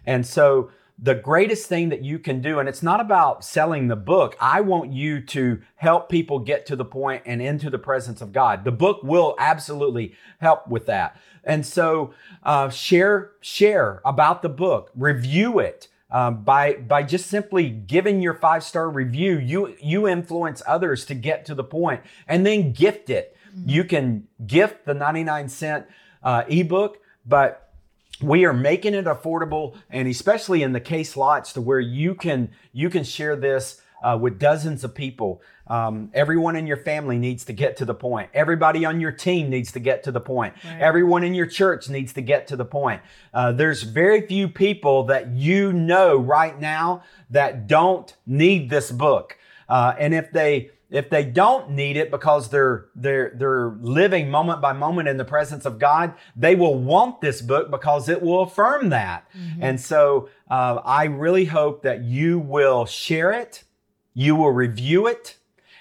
And 0.06 0.26
so, 0.26 0.70
the 0.98 1.14
greatest 1.16 1.66
thing 1.66 1.88
that 1.88 2.04
you 2.04 2.18
can 2.18 2.40
do, 2.40 2.60
and 2.60 2.68
it's 2.68 2.82
not 2.82 3.00
about 3.00 3.44
selling 3.44 3.88
the 3.88 3.96
book, 3.96 4.36
I 4.40 4.60
want 4.60 4.92
you 4.92 5.20
to 5.20 5.60
help 5.74 6.08
people 6.08 6.38
get 6.38 6.64
to 6.66 6.76
the 6.76 6.84
point 6.84 7.22
and 7.26 7.42
into 7.42 7.70
the 7.70 7.78
presence 7.78 8.20
of 8.20 8.32
God. 8.32 8.64
The 8.64 8.70
book 8.70 9.02
will 9.02 9.34
absolutely 9.38 10.14
help 10.38 10.68
with 10.68 10.86
that. 10.86 11.16
And 11.42 11.66
so, 11.66 12.14
uh, 12.44 12.68
share 12.68 13.32
share 13.40 14.00
about 14.04 14.42
the 14.42 14.48
book, 14.48 14.90
review 14.94 15.58
it 15.58 15.88
um, 16.12 16.44
by 16.44 16.74
by 16.74 17.02
just 17.02 17.26
simply 17.26 17.68
giving 17.70 18.20
your 18.20 18.34
five 18.34 18.62
star 18.62 18.88
review. 18.88 19.38
You 19.38 19.74
you 19.82 20.06
influence 20.06 20.62
others 20.66 21.04
to 21.06 21.14
get 21.14 21.44
to 21.46 21.54
the 21.54 21.64
point, 21.64 22.02
and 22.28 22.46
then 22.46 22.72
gift 22.72 23.10
it. 23.10 23.36
You 23.66 23.84
can 23.84 24.28
gift 24.46 24.86
the 24.86 24.94
99 24.94 25.48
cent 25.48 25.86
uh, 26.22 26.44
ebook, 26.48 26.98
but 27.26 27.72
we 28.20 28.44
are 28.44 28.52
making 28.52 28.94
it 28.94 29.06
affordable 29.06 29.76
and 29.90 30.08
especially 30.08 30.62
in 30.62 30.72
the 30.72 30.80
case 30.80 31.16
lots 31.16 31.52
to 31.54 31.60
where 31.60 31.80
you 31.80 32.14
can 32.14 32.50
you 32.72 32.88
can 32.88 33.04
share 33.04 33.34
this 33.36 33.80
uh, 34.02 34.18
with 34.20 34.38
dozens 34.38 34.84
of 34.84 34.94
people. 34.94 35.40
Um, 35.68 36.10
everyone 36.12 36.56
in 36.56 36.66
your 36.66 36.76
family 36.76 37.18
needs 37.18 37.44
to 37.44 37.52
get 37.52 37.76
to 37.76 37.84
the 37.84 37.94
point. 37.94 38.30
Everybody 38.34 38.84
on 38.84 39.00
your 39.00 39.12
team 39.12 39.48
needs 39.48 39.72
to 39.72 39.80
get 39.80 40.02
to 40.04 40.12
the 40.12 40.20
point. 40.20 40.54
Right. 40.64 40.80
everyone 40.80 41.22
in 41.22 41.34
your 41.34 41.46
church 41.46 41.88
needs 41.88 42.12
to 42.14 42.20
get 42.20 42.48
to 42.48 42.56
the 42.56 42.64
point. 42.64 43.00
Uh, 43.32 43.52
there's 43.52 43.82
very 43.82 44.26
few 44.26 44.48
people 44.48 45.04
that 45.04 45.28
you 45.28 45.72
know 45.72 46.16
right 46.16 46.60
now 46.60 47.04
that 47.30 47.66
don't 47.68 48.14
need 48.26 48.70
this 48.70 48.90
book. 48.90 49.38
Uh, 49.68 49.94
and 49.98 50.12
if 50.12 50.32
they 50.32 50.70
if 50.92 51.08
they 51.08 51.24
don't 51.24 51.70
need 51.70 51.96
it 51.96 52.10
because 52.10 52.50
they're 52.50 52.86
they're 52.94 53.32
they're 53.34 53.70
living 53.80 54.30
moment 54.30 54.60
by 54.60 54.74
moment 54.74 55.08
in 55.08 55.16
the 55.16 55.24
presence 55.24 55.64
of 55.64 55.78
God, 55.78 56.12
they 56.36 56.54
will 56.54 56.78
want 56.78 57.22
this 57.22 57.40
book 57.40 57.70
because 57.70 58.10
it 58.10 58.20
will 58.20 58.42
affirm 58.42 58.90
that. 58.90 59.26
Mm-hmm. 59.34 59.62
And 59.62 59.80
so 59.80 60.28
uh, 60.50 60.80
I 60.84 61.04
really 61.04 61.46
hope 61.46 61.82
that 61.82 62.04
you 62.04 62.38
will 62.38 62.84
share 62.84 63.32
it, 63.32 63.64
you 64.12 64.36
will 64.36 64.52
review 64.52 65.06
it, 65.06 65.38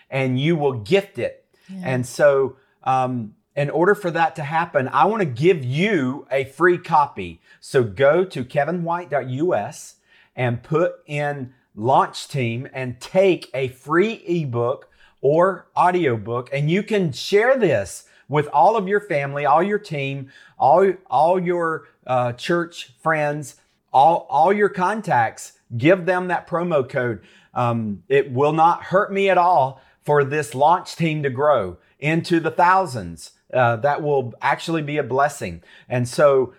and 0.09 0.39
you 0.39 0.55
will 0.55 0.73
gift 0.73 1.19
it. 1.19 1.45
Yeah. 1.69 1.81
And 1.83 2.07
so. 2.07 2.55
Um, 2.83 3.35
in 3.53 3.69
order 3.69 3.93
for 3.95 4.09
that 4.09 4.37
to 4.37 4.43
happen, 4.43 4.87
I 4.87 5.05
want 5.05 5.19
to 5.19 5.25
give 5.25 5.63
you 5.63 6.25
a 6.31 6.45
free 6.45 6.77
copy. 6.77 7.41
So 7.59 7.83
go 7.83 8.23
to 8.23 8.45
kevinwhite.us 8.45 9.95
and 10.37 10.63
put 10.63 10.93
in 11.05 11.53
launch 11.75 12.29
team 12.29 12.69
and 12.73 12.99
take 13.01 13.49
a 13.53 13.67
free 13.67 14.13
ebook 14.25 14.87
or 15.21 15.67
audiobook 15.77 16.49
and 16.51 16.69
you 16.69 16.83
can 16.83 17.11
share 17.11 17.57
this 17.57 18.05
with 18.27 18.47
all 18.47 18.77
of 18.77 18.87
your 18.87 19.01
family, 19.01 19.45
all 19.45 19.61
your 19.61 19.79
team, 19.79 20.31
all, 20.57 20.91
all 21.09 21.39
your 21.39 21.87
uh, 22.07 22.31
church 22.33 22.93
friends, 22.99 23.57
all, 23.91 24.25
all 24.29 24.53
your 24.53 24.69
contacts. 24.69 25.53
Give 25.77 26.05
them 26.05 26.27
that 26.29 26.47
promo 26.47 26.87
code. 26.87 27.21
Um, 27.53 28.03
it 28.07 28.31
will 28.31 28.53
not 28.53 28.83
hurt 28.83 29.11
me 29.11 29.29
at 29.29 29.37
all 29.37 29.81
for 30.01 30.23
this 30.23 30.55
launch 30.55 30.95
team 30.95 31.23
to 31.23 31.29
grow 31.29 31.77
into 31.99 32.39
the 32.39 32.51
thousands. 32.51 33.31
Uh, 33.53 33.75
that 33.77 34.01
will 34.01 34.33
actually 34.41 34.81
be 34.81 34.97
a 34.97 35.03
blessing. 35.03 35.61
And 35.89 36.07
so 36.07 36.53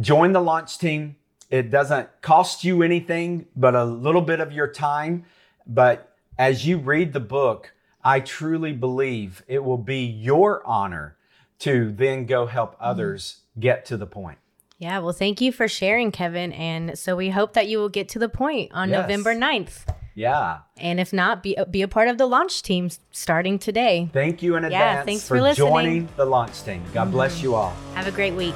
join 0.00 0.32
the 0.32 0.40
launch 0.40 0.78
team. 0.78 1.16
It 1.50 1.70
doesn't 1.70 2.08
cost 2.20 2.64
you 2.64 2.82
anything 2.82 3.46
but 3.56 3.74
a 3.74 3.84
little 3.84 4.22
bit 4.22 4.40
of 4.40 4.52
your 4.52 4.68
time. 4.68 5.24
But 5.66 6.14
as 6.38 6.66
you 6.66 6.78
read 6.78 7.12
the 7.12 7.20
book, 7.20 7.72
I 8.04 8.20
truly 8.20 8.72
believe 8.72 9.42
it 9.48 9.64
will 9.64 9.78
be 9.78 10.04
your 10.04 10.64
honor 10.66 11.16
to 11.60 11.90
then 11.92 12.26
go 12.26 12.46
help 12.46 12.74
mm-hmm. 12.74 12.84
others 12.84 13.40
get 13.58 13.86
to 13.86 13.96
the 13.96 14.06
point. 14.06 14.38
Yeah, 14.78 14.98
well, 14.98 15.12
thank 15.12 15.40
you 15.40 15.52
for 15.52 15.68
sharing, 15.68 16.12
Kevin. 16.12 16.52
And 16.52 16.98
so 16.98 17.16
we 17.16 17.30
hope 17.30 17.54
that 17.54 17.68
you 17.68 17.78
will 17.78 17.88
get 17.88 18.08
to 18.10 18.18
the 18.18 18.28
point 18.28 18.72
on 18.74 18.90
yes. 18.90 19.02
November 19.02 19.34
9th. 19.34 19.86
Yeah. 20.14 20.58
And 20.76 21.00
if 21.00 21.12
not, 21.12 21.42
be, 21.42 21.56
be 21.70 21.82
a 21.82 21.88
part 21.88 22.08
of 22.08 22.18
the 22.18 22.26
launch 22.26 22.62
team 22.62 22.90
starting 23.10 23.58
today. 23.58 24.10
Thank 24.12 24.42
you 24.42 24.56
in 24.56 24.64
advance 24.64 24.72
yeah, 24.72 25.02
thanks 25.02 25.26
for, 25.26 25.38
for 25.38 25.54
joining 25.54 26.08
the 26.16 26.24
launch 26.24 26.62
team. 26.62 26.82
God 26.92 27.04
mm-hmm. 27.04 27.12
bless 27.12 27.42
you 27.42 27.54
all. 27.54 27.74
Have 27.94 28.06
a 28.06 28.12
great 28.12 28.34
week. 28.34 28.54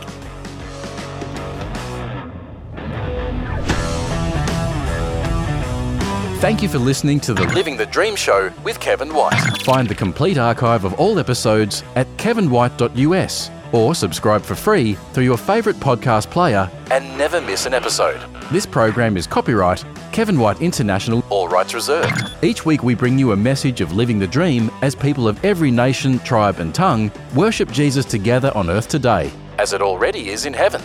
Thank 6.40 6.62
you 6.62 6.68
for 6.68 6.78
listening 6.78 7.18
to 7.20 7.34
the 7.34 7.42
Living 7.48 7.76
the 7.76 7.86
Dream 7.86 8.14
Show 8.14 8.52
with 8.62 8.78
Kevin 8.78 9.12
White. 9.12 9.34
Find 9.64 9.88
the 9.88 9.94
complete 9.94 10.38
archive 10.38 10.84
of 10.84 10.94
all 10.94 11.18
episodes 11.18 11.82
at 11.96 12.06
kevinwhite.us 12.16 13.50
or 13.72 13.92
subscribe 13.92 14.42
for 14.42 14.54
free 14.54 14.94
through 15.12 15.24
your 15.24 15.36
favourite 15.36 15.80
podcast 15.80 16.30
player 16.30 16.70
and 16.92 17.18
never 17.18 17.40
miss 17.40 17.66
an 17.66 17.74
episode. 17.74 18.20
This 18.52 18.66
program 18.66 19.16
is 19.16 19.26
copyright 19.26 19.84
Kevin 20.12 20.38
White 20.38 20.62
International, 20.62 21.24
all 21.28 21.48
rights 21.48 21.74
reserved. 21.74 22.32
Each 22.40 22.64
week 22.64 22.84
we 22.84 22.94
bring 22.94 23.18
you 23.18 23.32
a 23.32 23.36
message 23.36 23.80
of 23.80 23.92
living 23.92 24.20
the 24.20 24.28
dream 24.28 24.70
as 24.80 24.94
people 24.94 25.26
of 25.26 25.44
every 25.44 25.72
nation, 25.72 26.20
tribe, 26.20 26.60
and 26.60 26.72
tongue 26.72 27.10
worship 27.34 27.68
Jesus 27.72 28.04
together 28.04 28.52
on 28.54 28.70
earth 28.70 28.86
today, 28.86 29.32
as 29.58 29.72
it 29.72 29.82
already 29.82 30.28
is 30.28 30.46
in 30.46 30.54
heaven. 30.54 30.80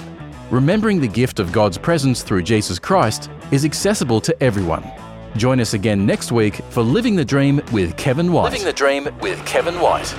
Remembering 0.50 1.00
the 1.00 1.08
gift 1.08 1.40
of 1.40 1.52
God's 1.52 1.78
presence 1.78 2.24
through 2.24 2.42
Jesus 2.42 2.80
Christ 2.80 3.30
is 3.52 3.66
accessible 3.66 4.20
to 4.22 4.44
everyone. 4.44 4.84
Join 5.38 5.60
us 5.60 5.74
again 5.74 6.06
next 6.06 6.32
week 6.32 6.56
for 6.70 6.84
Living 6.84 7.16
the 7.16 7.26
Dream 7.26 7.60
with 7.72 7.98
Kevin 7.98 8.32
White. 8.32 8.52
Living 8.52 8.66
the 8.66 8.74
Dream 8.74 9.10
with 9.20 9.44
Kevin 9.46 9.80
White. 9.80 10.14